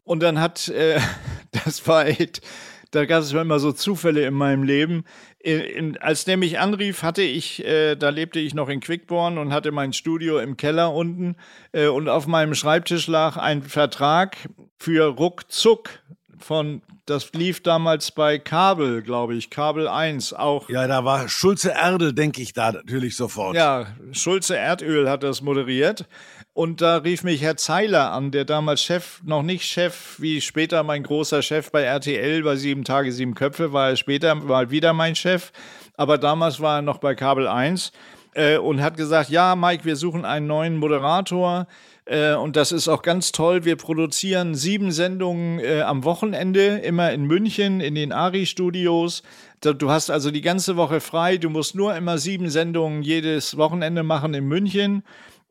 [0.04, 1.00] Und dann hat, äh,
[1.64, 2.42] das war echt,
[2.90, 5.04] da gab es immer so Zufälle in meinem Leben.
[5.38, 9.38] In, in, als der mich anrief, hatte ich, äh, da lebte ich noch in Quickborn
[9.38, 11.36] und hatte mein Studio im Keller unten
[11.72, 14.36] äh, und auf meinem Schreibtisch lag ein Vertrag
[14.78, 15.90] für Ruckzuck
[16.38, 20.68] von, das lief damals bei Kabel, glaube ich, Kabel 1 auch.
[20.68, 23.54] Ja, da war Schulze Erdel, denke ich da natürlich sofort.
[23.54, 26.06] Ja, Schulze Erdöl hat das moderiert.
[26.52, 30.82] Und da rief mich Herr Zeiler an, der damals Chef, noch nicht Chef, wie später
[30.82, 34.92] mein großer Chef bei RTL, bei Sieben Tage, Sieben Köpfe, war er später mal wieder
[34.92, 35.52] mein Chef.
[35.96, 37.92] Aber damals war er noch bei Kabel 1
[38.34, 41.68] äh, und hat gesagt, ja, Mike, wir suchen einen neuen Moderator.
[42.04, 43.64] Äh, und das ist auch ganz toll.
[43.64, 49.22] Wir produzieren sieben Sendungen äh, am Wochenende, immer in München, in den ARI-Studios.
[49.60, 51.36] Du hast also die ganze Woche frei.
[51.36, 55.04] Du musst nur immer sieben Sendungen jedes Wochenende machen in München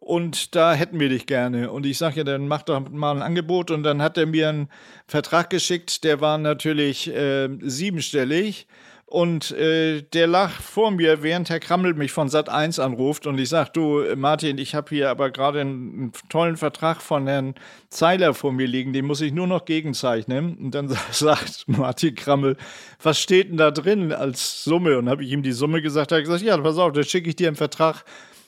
[0.10, 1.70] und da hätten wir dich gerne.
[1.70, 3.70] Und ich sage ja, dann mach doch mal ein Angebot.
[3.70, 4.70] Und dann hat er mir einen
[5.06, 8.66] Vertrag geschickt, der war natürlich äh, siebenstellig.
[9.06, 13.28] Und äh, der lag vor mir, während Herr Krammel mich von Sat 1 anruft.
[13.28, 17.28] Und ich sage, du, Martin, ich habe hier aber gerade einen, einen, tollen Vertrag von
[17.28, 17.54] Herrn
[17.90, 18.94] Zeiler vor mir liegen.
[18.94, 20.58] Den muss ich nur noch gegenzeichnen.
[20.58, 22.58] Und dann sagt Martin Krammel,
[23.00, 24.98] was steht denn da drin als Summe?
[24.98, 26.12] Und habe ich ihm die Summe gesagt.
[26.12, 28.04] Er hat gesagt, ja, pass auf, da schicke ich dir einen Vertrag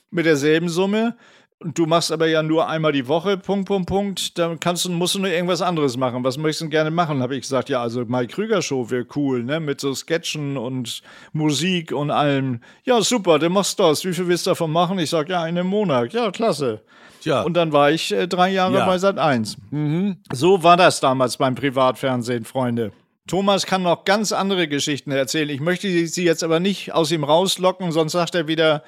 [0.09, 1.15] mit derselben Summe.
[1.61, 4.37] Und du machst aber ja nur einmal die Woche, Punkt, Punkt, Punkt.
[4.39, 6.23] Dann kannst du, musst du nur irgendwas anderes machen.
[6.23, 7.21] Was möchtest du gerne machen?
[7.21, 9.59] Habe ich gesagt, ja, also Mike Krüger Show wäre cool, ne?
[9.59, 11.03] Mit so Sketchen und
[11.33, 12.61] Musik und allem.
[12.83, 14.03] Ja, super, dann machst du das.
[14.03, 14.97] Wie viel willst du davon machen?
[14.97, 16.13] Ich sage, ja, einen Monat.
[16.13, 16.81] Ja, klasse.
[17.21, 17.43] Ja.
[17.43, 18.85] Und dann war ich äh, drei Jahre ja.
[18.87, 19.57] bei Sat 1.
[19.69, 20.17] Mhm.
[20.33, 22.91] So war das damals beim Privatfernsehen, Freunde.
[23.27, 25.49] Thomas kann noch ganz andere Geschichten erzählen.
[25.49, 28.83] Ich möchte sie jetzt aber nicht aus ihm rauslocken, sonst sagt er wieder,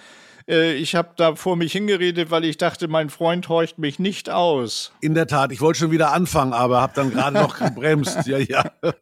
[0.46, 4.92] ich habe da vor mich hingeredet, weil ich dachte, mein Freund horcht mich nicht aus.
[5.00, 8.28] In der Tat, ich wollte schon wieder anfangen, aber habe dann gerade noch gebremst.
[8.28, 8.64] Ja, ja.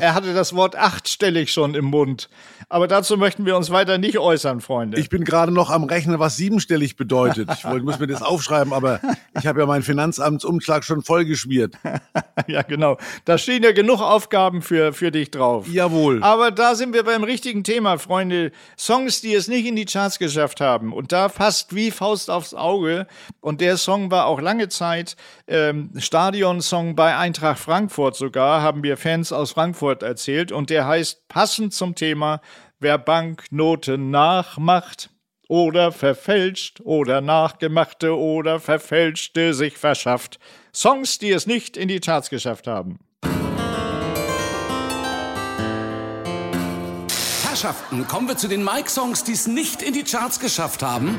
[0.00, 2.28] Er hatte das Wort achtstellig schon im Mund.
[2.68, 4.98] Aber dazu möchten wir uns weiter nicht äußern, Freunde.
[4.98, 7.48] Ich bin gerade noch am Rechnen, was siebenstellig bedeutet.
[7.52, 9.00] Ich wollte, muss mir das aufschreiben, aber
[9.38, 11.74] ich habe ja meinen Finanzamtsumschlag schon vollgeschmiert.
[12.46, 12.96] ja, genau.
[13.24, 15.66] Da stehen ja genug Aufgaben für, für dich drauf.
[15.68, 16.22] Jawohl.
[16.22, 18.52] Aber da sind wir beim richtigen Thema, Freunde.
[18.78, 20.69] Songs, die es nicht in die Charts geschafft haben.
[20.78, 23.06] Und da passt wie Faust aufs Auge.
[23.40, 25.16] Und der Song war auch lange Zeit
[25.46, 30.52] ähm, Stadionsong bei Eintracht Frankfurt sogar, haben wir Fans aus Frankfurt erzählt.
[30.52, 32.40] Und der heißt passend zum Thema,
[32.78, 35.10] wer Banknoten nachmacht
[35.48, 40.38] oder verfälscht oder nachgemachte oder verfälschte sich verschafft.
[40.72, 43.00] Songs, die es nicht in die Charts geschafft haben.
[47.62, 51.18] Herrschaften, kommen wir zu den Mike-Songs, die es nicht in die Charts geschafft haben.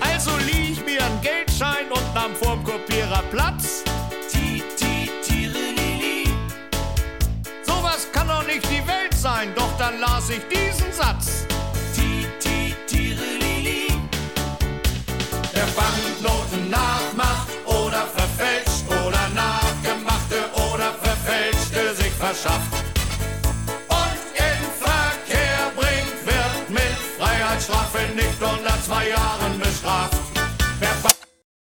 [0.00, 3.84] Also lieh ich mir einen Geldschein und nahm vorm Kopierer Platz.
[4.32, 6.24] Ti, ti, tirelili.
[7.64, 11.49] Sowas kann doch nicht die Welt sein, doch dann las ich diesen Satz.
[22.40, 22.84] Verschafft.
[23.88, 30.16] Und in Verkehr bringt, wird mit Freiheitsstrafe nicht unter zwei Jahren bestraft.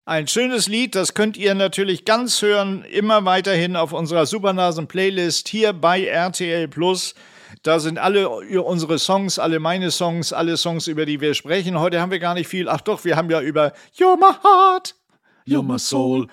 [0.06, 5.74] Ein schönes Lied, das könnt ihr natürlich ganz hören, immer weiterhin auf unserer Supernasen-Playlist hier
[5.74, 7.14] bei RTL Plus.
[7.64, 11.78] Da sind alle unsere Songs, alle meine Songs, alle Songs, über die wir sprechen.
[11.78, 12.70] Heute haben wir gar nicht viel.
[12.70, 14.96] Ach doch, wir haben ja über You're my heart,
[15.46, 16.28] You're my soul.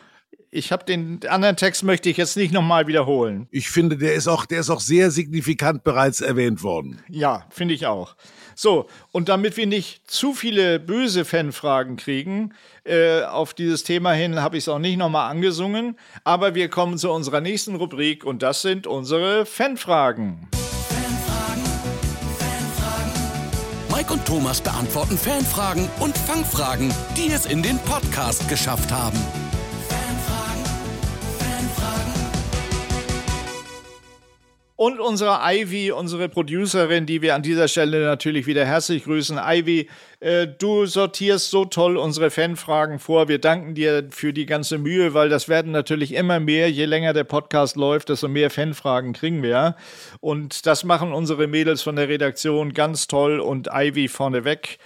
[0.56, 3.48] Ich habe den anderen Text möchte ich jetzt nicht nochmal wiederholen.
[3.50, 7.02] Ich finde, der ist auch, der ist auch sehr signifikant bereits erwähnt worden.
[7.08, 8.14] Ja, finde ich auch.
[8.54, 14.40] So, und damit wir nicht zu viele böse Fanfragen kriegen, äh, auf dieses Thema hin
[14.40, 18.44] habe ich es auch nicht nochmal angesungen, aber wir kommen zu unserer nächsten Rubrik und
[18.44, 20.46] das sind unsere Fanfragen.
[23.92, 29.18] Mike und Thomas beantworten Fanfragen und Fangfragen, die es in den Podcast geschafft haben.
[34.84, 39.40] Und unsere Ivy, unsere Producerin, die wir an dieser Stelle natürlich wieder herzlich grüßen.
[39.42, 39.88] Ivy,
[40.20, 43.26] äh, du sortierst so toll unsere Fanfragen vor.
[43.28, 46.70] Wir danken dir für die ganze Mühe, weil das werden natürlich immer mehr.
[46.70, 49.74] Je länger der Podcast läuft, desto mehr Fanfragen kriegen wir.
[50.20, 54.76] Und das machen unsere Mädels von der Redaktion ganz toll und Ivy vorneweg.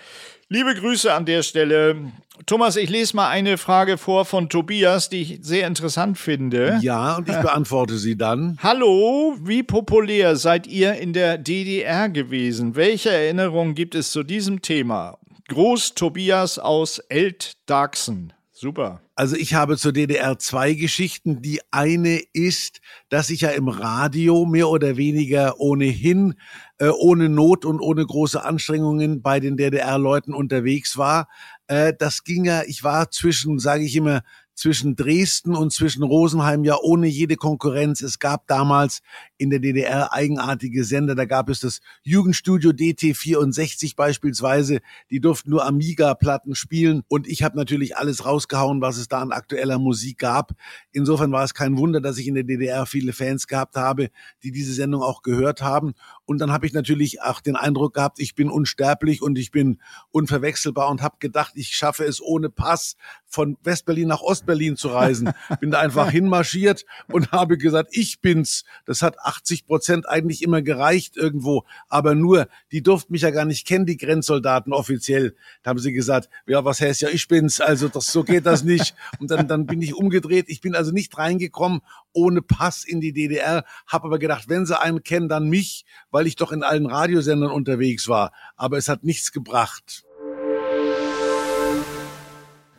[0.48, 2.12] Liebe Grüße an der Stelle.
[2.46, 6.78] Thomas, ich lese mal eine Frage vor von Tobias, die ich sehr interessant finde.
[6.82, 8.58] Ja, und ich beantworte sie dann.
[8.62, 12.76] Hallo, wie populär seid ihr in der DDR gewesen?
[12.76, 15.18] Welche Erinnerungen gibt es zu diesem Thema?
[15.48, 18.32] Groß Tobias aus Eltdarksen.
[18.52, 19.00] Super.
[19.14, 21.42] Also ich habe zur DDR zwei Geschichten.
[21.42, 26.34] Die eine ist, dass ich ja im Radio mehr oder weniger ohnehin
[26.78, 31.28] äh, ohne Not und ohne große Anstrengungen bei den DDR-Leuten unterwegs war.
[31.68, 34.22] Äh, das ging ja, ich war zwischen, sage ich immer,
[34.54, 38.02] zwischen Dresden und zwischen Rosenheim ja ohne jede Konkurrenz.
[38.02, 39.02] Es gab damals
[39.38, 41.14] in der DDR eigenartige Sender.
[41.14, 44.80] Da gab es das Jugendstudio DT64 beispielsweise.
[45.10, 47.02] Die durften nur Amiga-Platten spielen.
[47.08, 50.52] Und ich habe natürlich alles rausgehauen, was es da an aktueller Musik gab.
[50.92, 54.10] Insofern war es kein Wunder, dass ich in der DDR viele Fans gehabt habe,
[54.42, 55.94] die diese Sendung auch gehört haben.
[56.24, 59.80] Und dann habe ich natürlich auch den Eindruck gehabt, ich bin unsterblich und ich bin
[60.10, 65.30] unverwechselbar und habe gedacht, ich schaffe es ohne Pass von Westberlin nach Ostberlin zu reisen.
[65.60, 68.64] Bin da einfach hinmarschiert und habe gesagt, ich bin's.
[68.86, 73.44] Das hat 80 Prozent eigentlich immer gereicht irgendwo, aber nur, die durften mich ja gar
[73.44, 75.36] nicht kennen, die Grenzsoldaten offiziell.
[75.62, 77.60] Da haben sie gesagt, ja, was heißt ja, ich bin's.
[77.60, 78.94] Also das, so geht das nicht.
[79.20, 80.46] Und dann, dann bin ich umgedreht.
[80.48, 84.80] Ich bin also nicht reingekommen ohne Pass in die DDR, habe aber gedacht, wenn sie
[84.80, 88.32] einen kennen, dann mich, weil ich doch in allen Radiosendern unterwegs war.
[88.56, 90.04] Aber es hat nichts gebracht.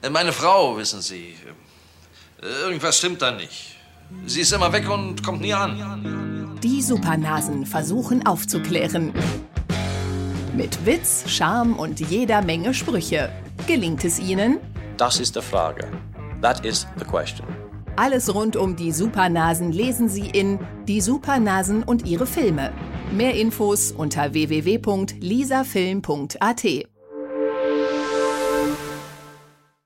[0.10, 1.36] Meine Frau, wissen Sie,
[2.42, 3.76] irgendwas stimmt da nicht.
[4.26, 6.29] Sie ist immer weg und kommt nie an.
[6.64, 9.14] Die Supernasen versuchen aufzuklären.
[10.54, 13.30] Mit Witz, Charme und jeder Menge Sprüche.
[13.66, 14.58] Gelingt es ihnen?
[14.98, 15.88] Das ist die Frage.
[16.42, 17.48] That is the question.
[17.96, 22.74] Alles rund um die Supernasen lesen Sie in Die Supernasen und ihre Filme.
[23.14, 26.66] Mehr Infos unter www.lisafilm.at.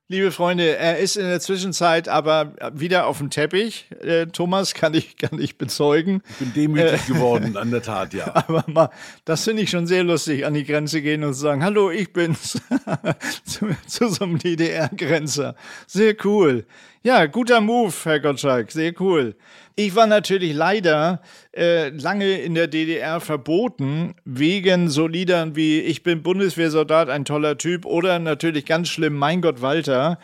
[0.08, 3.88] liebe Freunde, er ist in der Zwischenzeit aber wieder auf dem Teppich.
[4.01, 6.22] Äh, Thomas kann ich, kann ich bezeugen.
[6.30, 8.32] Ich bin demütig äh, geworden, an der Tat, ja.
[8.36, 8.89] Aber mal,
[9.26, 12.62] das finde ich schon sehr lustig, an die Grenze gehen und sagen, hallo, ich bin's.
[13.45, 15.56] zu, zu so einem DDR-Grenzer.
[15.88, 16.66] Sehr cool.
[17.01, 19.36] Ja, guter Move, Herr Gottschalk, sehr cool.
[19.76, 21.22] Ich war natürlich leider
[21.56, 27.58] äh, lange in der DDR verboten, wegen so Liedern wie Ich bin Bundeswehrsoldat, ein toller
[27.58, 30.18] Typ oder natürlich ganz schlimm Mein Gott Walter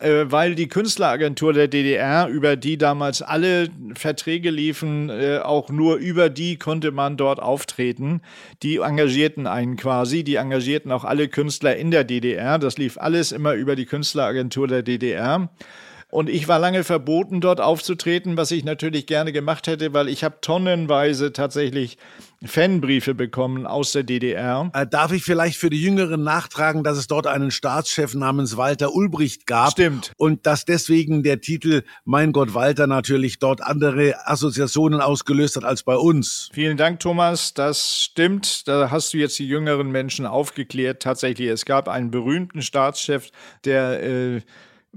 [0.00, 5.96] äh, weil die Künstleragentur der DDR, über die damals alle Verträge liefen, äh, auch nur
[5.96, 8.20] über die konnte man dort auftreten.
[8.62, 12.58] Die engagierten einen quasi, die engagierten auch alle Künstler in der DDR.
[12.58, 15.48] Das lief alles immer über die Künstleragentur der DDR.
[16.16, 20.24] Und ich war lange verboten, dort aufzutreten, was ich natürlich gerne gemacht hätte, weil ich
[20.24, 21.98] habe tonnenweise tatsächlich
[22.42, 24.70] Fanbriefe bekommen aus der DDR.
[24.72, 28.94] Äh, darf ich vielleicht für die Jüngeren nachtragen, dass es dort einen Staatschef namens Walter
[28.94, 29.72] Ulbricht gab?
[29.72, 30.12] Stimmt.
[30.16, 35.82] Und dass deswegen der Titel Mein Gott Walter natürlich dort andere Assoziationen ausgelöst hat als
[35.82, 36.48] bei uns.
[36.54, 37.52] Vielen Dank, Thomas.
[37.52, 38.66] Das stimmt.
[38.68, 41.02] Da hast du jetzt die jüngeren Menschen aufgeklärt.
[41.02, 43.28] Tatsächlich, es gab einen berühmten Staatschef,
[43.66, 44.40] der äh,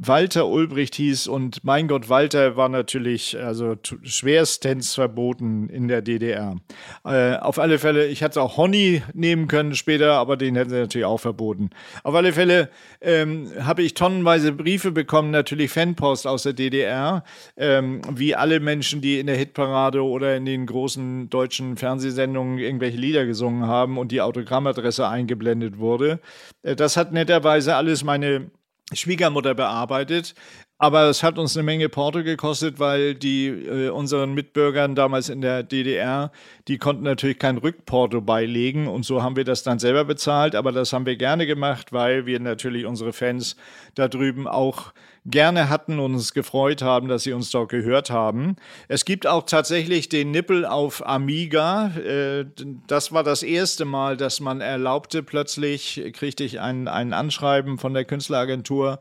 [0.02, 6.56] Walter Ulbricht hieß und mein Gott, Walter war natürlich also schwerstens verboten in der DDR.
[7.04, 10.78] Äh, auf alle Fälle, ich hätte auch Honey nehmen können später, aber den hätten sie
[10.78, 11.72] natürlich auch verboten.
[12.04, 12.70] Auf alle Fälle
[13.02, 17.26] ähm, habe ich tonnenweise Briefe bekommen, natürlich Fanpost aus der DDR,
[17.58, 22.98] ähm, wie alle Menschen, die in der Hitparade oder in den großen deutschen Fernsehsendungen irgendwelche
[22.98, 26.22] Lieder gesungen haben und die Autogrammadresse eingeblendet wurde.
[26.64, 28.50] Äh, das hat netterweise alles meine
[28.94, 30.34] Schwiegermutter bearbeitet.
[30.82, 35.42] Aber es hat uns eine Menge Porto gekostet, weil die äh, unseren Mitbürgern damals in
[35.42, 36.32] der DDR,
[36.70, 40.56] die konnten natürlich kein Rückporto beilegen und so haben wir das dann selber bezahlt.
[40.56, 43.58] Aber das haben wir gerne gemacht, weil wir natürlich unsere Fans
[43.96, 44.94] da drüben auch
[45.26, 48.56] gerne hatten und uns gefreut haben, dass sie uns dort gehört haben.
[48.88, 51.92] Es gibt auch tatsächlich den Nippel auf Amiga.
[51.98, 52.46] Äh,
[52.88, 57.94] das war das erste Mal, dass man erlaubte, plötzlich kriegte ich ein, ein Anschreiben von
[57.94, 59.00] der Künstleragentur,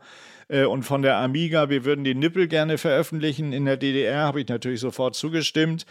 [0.49, 3.53] äh, und von der Amiga, wir würden die Nippel gerne veröffentlichen.
[3.53, 5.85] In der DDR habe ich natürlich sofort zugestimmt.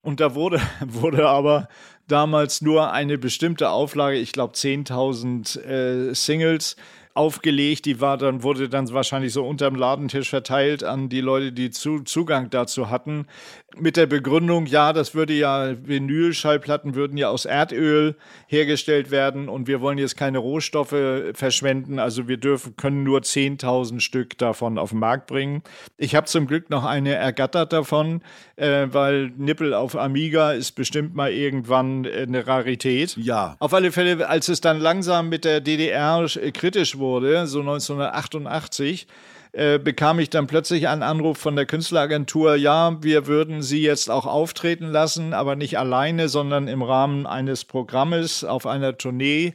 [0.00, 1.68] Und da wurde, wurde aber
[2.06, 6.76] damals nur eine bestimmte Auflage, ich glaube 10.000 äh, Singles
[7.16, 7.86] aufgelegt.
[7.86, 12.00] Die war dann, wurde dann wahrscheinlich so unterm Ladentisch verteilt an die Leute, die zu,
[12.00, 13.26] Zugang dazu hatten.
[13.78, 19.66] Mit der Begründung, ja, das würde ja, Vinylschallplatten würden ja aus Erdöl hergestellt werden und
[19.66, 20.94] wir wollen jetzt keine Rohstoffe
[21.34, 21.98] verschwenden.
[21.98, 25.62] Also wir dürfen, können nur 10.000 Stück davon auf den Markt bringen.
[25.96, 28.22] Ich habe zum Glück noch eine ergattert davon,
[28.56, 33.16] äh, weil Nippel auf Amiga ist bestimmt mal irgendwann äh, eine Rarität.
[33.16, 33.56] Ja.
[33.58, 37.60] Auf alle Fälle, als es dann langsam mit der DDR äh, kritisch wurde, wurde, so
[37.60, 39.06] 1988,
[39.52, 44.10] äh, bekam ich dann plötzlich einen Anruf von der Künstleragentur, ja, wir würden sie jetzt
[44.10, 49.54] auch auftreten lassen, aber nicht alleine, sondern im Rahmen eines Programmes auf einer Tournee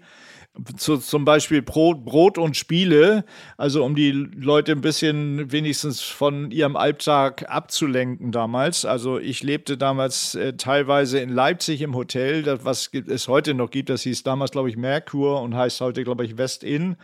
[0.78, 3.24] zu, zum Beispiel Brot, Brot und Spiele,
[3.58, 8.84] also um die Leute ein bisschen wenigstens von ihrem Alltag abzulenken damals.
[8.86, 13.72] Also ich lebte damals äh, teilweise in Leipzig im Hotel, das, was es heute noch
[13.72, 16.97] gibt, das hieß damals, glaube ich, Merkur und heißt heute, glaube ich, West Inn.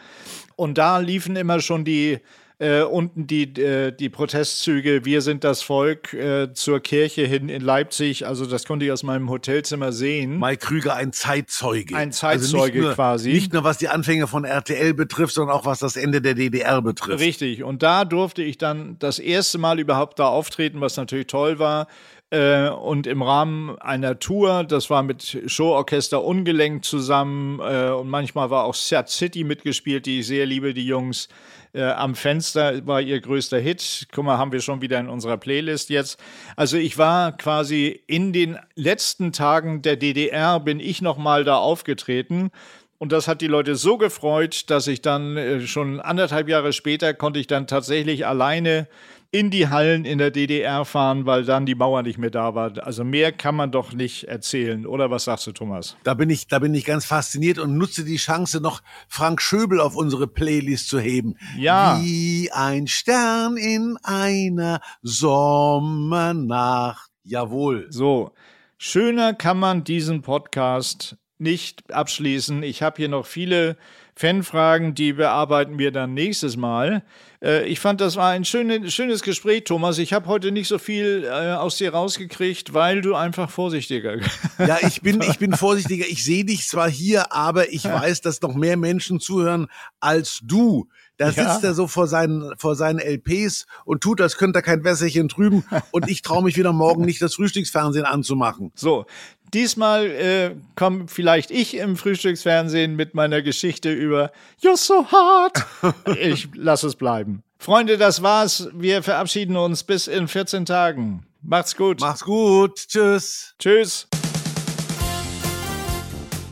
[0.56, 2.20] Und da liefen immer schon die
[2.60, 7.62] äh, unten die, äh, die Protestzüge, wir sind das Volk äh, zur Kirche hin in
[7.62, 8.26] Leipzig.
[8.26, 10.40] Also das konnte ich aus meinem Hotelzimmer sehen.
[10.40, 11.96] Mike Krüger, ein Zeitzeuge.
[11.96, 13.32] Ein Zeitzeuge also nicht nur, quasi.
[13.32, 16.82] Nicht nur was die Anfänge von RTL betrifft, sondern auch was das Ende der DDR
[16.82, 17.20] betrifft.
[17.20, 17.64] Richtig.
[17.64, 21.88] Und da durfte ich dann das erste Mal überhaupt da auftreten, was natürlich toll war.
[22.30, 28.50] Äh, und im Rahmen einer Tour, das war mit Showorchester Ungelenkt zusammen äh, und manchmal
[28.50, 31.30] war auch Sad City mitgespielt, die ich sehr liebe, die Jungs.
[31.74, 34.08] Äh, am Fenster war ihr größter Hit.
[34.12, 36.20] Guck mal, haben wir schon wieder in unserer Playlist jetzt.
[36.58, 41.56] Also ich war quasi in den letzten Tagen der DDR, bin ich noch mal da
[41.58, 42.52] aufgetreten.
[43.00, 47.14] Und das hat die Leute so gefreut, dass ich dann äh, schon anderthalb Jahre später
[47.14, 48.88] konnte ich dann tatsächlich alleine
[49.32, 52.86] in die Hallen in der DDR fahren, weil dann die Mauer nicht mehr da war.
[52.86, 55.98] Also mehr kann man doch nicht erzählen, oder was sagst du, Thomas?
[56.04, 59.82] Da bin ich, da bin ich ganz fasziniert und nutze die Chance, noch Frank Schöbel
[59.82, 61.36] auf unsere Playlist zu heben.
[61.58, 62.00] Ja.
[62.02, 67.10] Wie ein Stern in einer Sommernacht.
[67.24, 67.88] Jawohl.
[67.90, 68.32] So.
[68.78, 72.64] Schöner kann man diesen Podcast nicht abschließen.
[72.64, 73.78] Ich habe hier noch viele
[74.18, 77.04] Fanfragen, die bearbeiten wir dann nächstes Mal.
[77.42, 80.00] Äh, ich fand, das war ein schöne, schönes Gespräch, Thomas.
[80.00, 84.18] Ich habe heute nicht so viel äh, aus dir rausgekriegt, weil du einfach vorsichtiger.
[84.60, 86.06] Ja, ich bin, ich bin vorsichtiger.
[86.10, 89.68] Ich sehe dich zwar hier, aber ich weiß, dass noch mehr Menschen zuhören
[90.00, 90.88] als du.
[91.18, 91.32] Da Ja.
[91.54, 95.30] sitzt er so vor seinen, vor seinen LPs und tut, als könnte er kein Wässerchen
[95.30, 95.64] trüben.
[95.92, 98.72] und ich traue mich wieder morgen nicht, das Frühstücksfernsehen anzumachen.
[98.76, 99.06] So,
[99.54, 104.32] diesmal äh, komme vielleicht ich im Frühstücksfernsehen mit meiner Geschichte über
[104.62, 105.66] You're so hard.
[106.20, 107.44] Ich lasse es bleiben.
[107.60, 108.70] Freunde, das war's.
[108.74, 111.26] Wir verabschieden uns bis in 14 Tagen.
[111.42, 112.00] Macht's gut.
[112.02, 112.88] Mach's gut.
[112.88, 113.56] Tschüss.
[113.60, 114.08] Tschüss.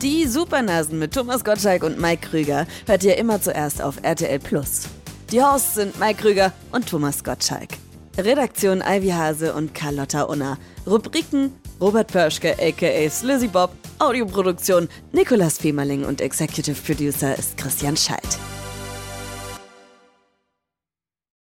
[0.02, 4.88] Die Supernasen mit Thomas Gottschalk und Mike Krüger hört ihr immer zuerst auf RTL Plus.
[5.32, 7.70] Die Hosts sind Mike Krüger und Thomas Gottschalk.
[8.18, 10.58] Redaktion Ivy Hase und Carlotta Unna.
[10.86, 13.72] Rubriken Robert Pörschke aka Slizzy Bob.
[14.00, 18.40] Audioproduktion Nikolas Femerling und Executive Producer ist Christian Schalt.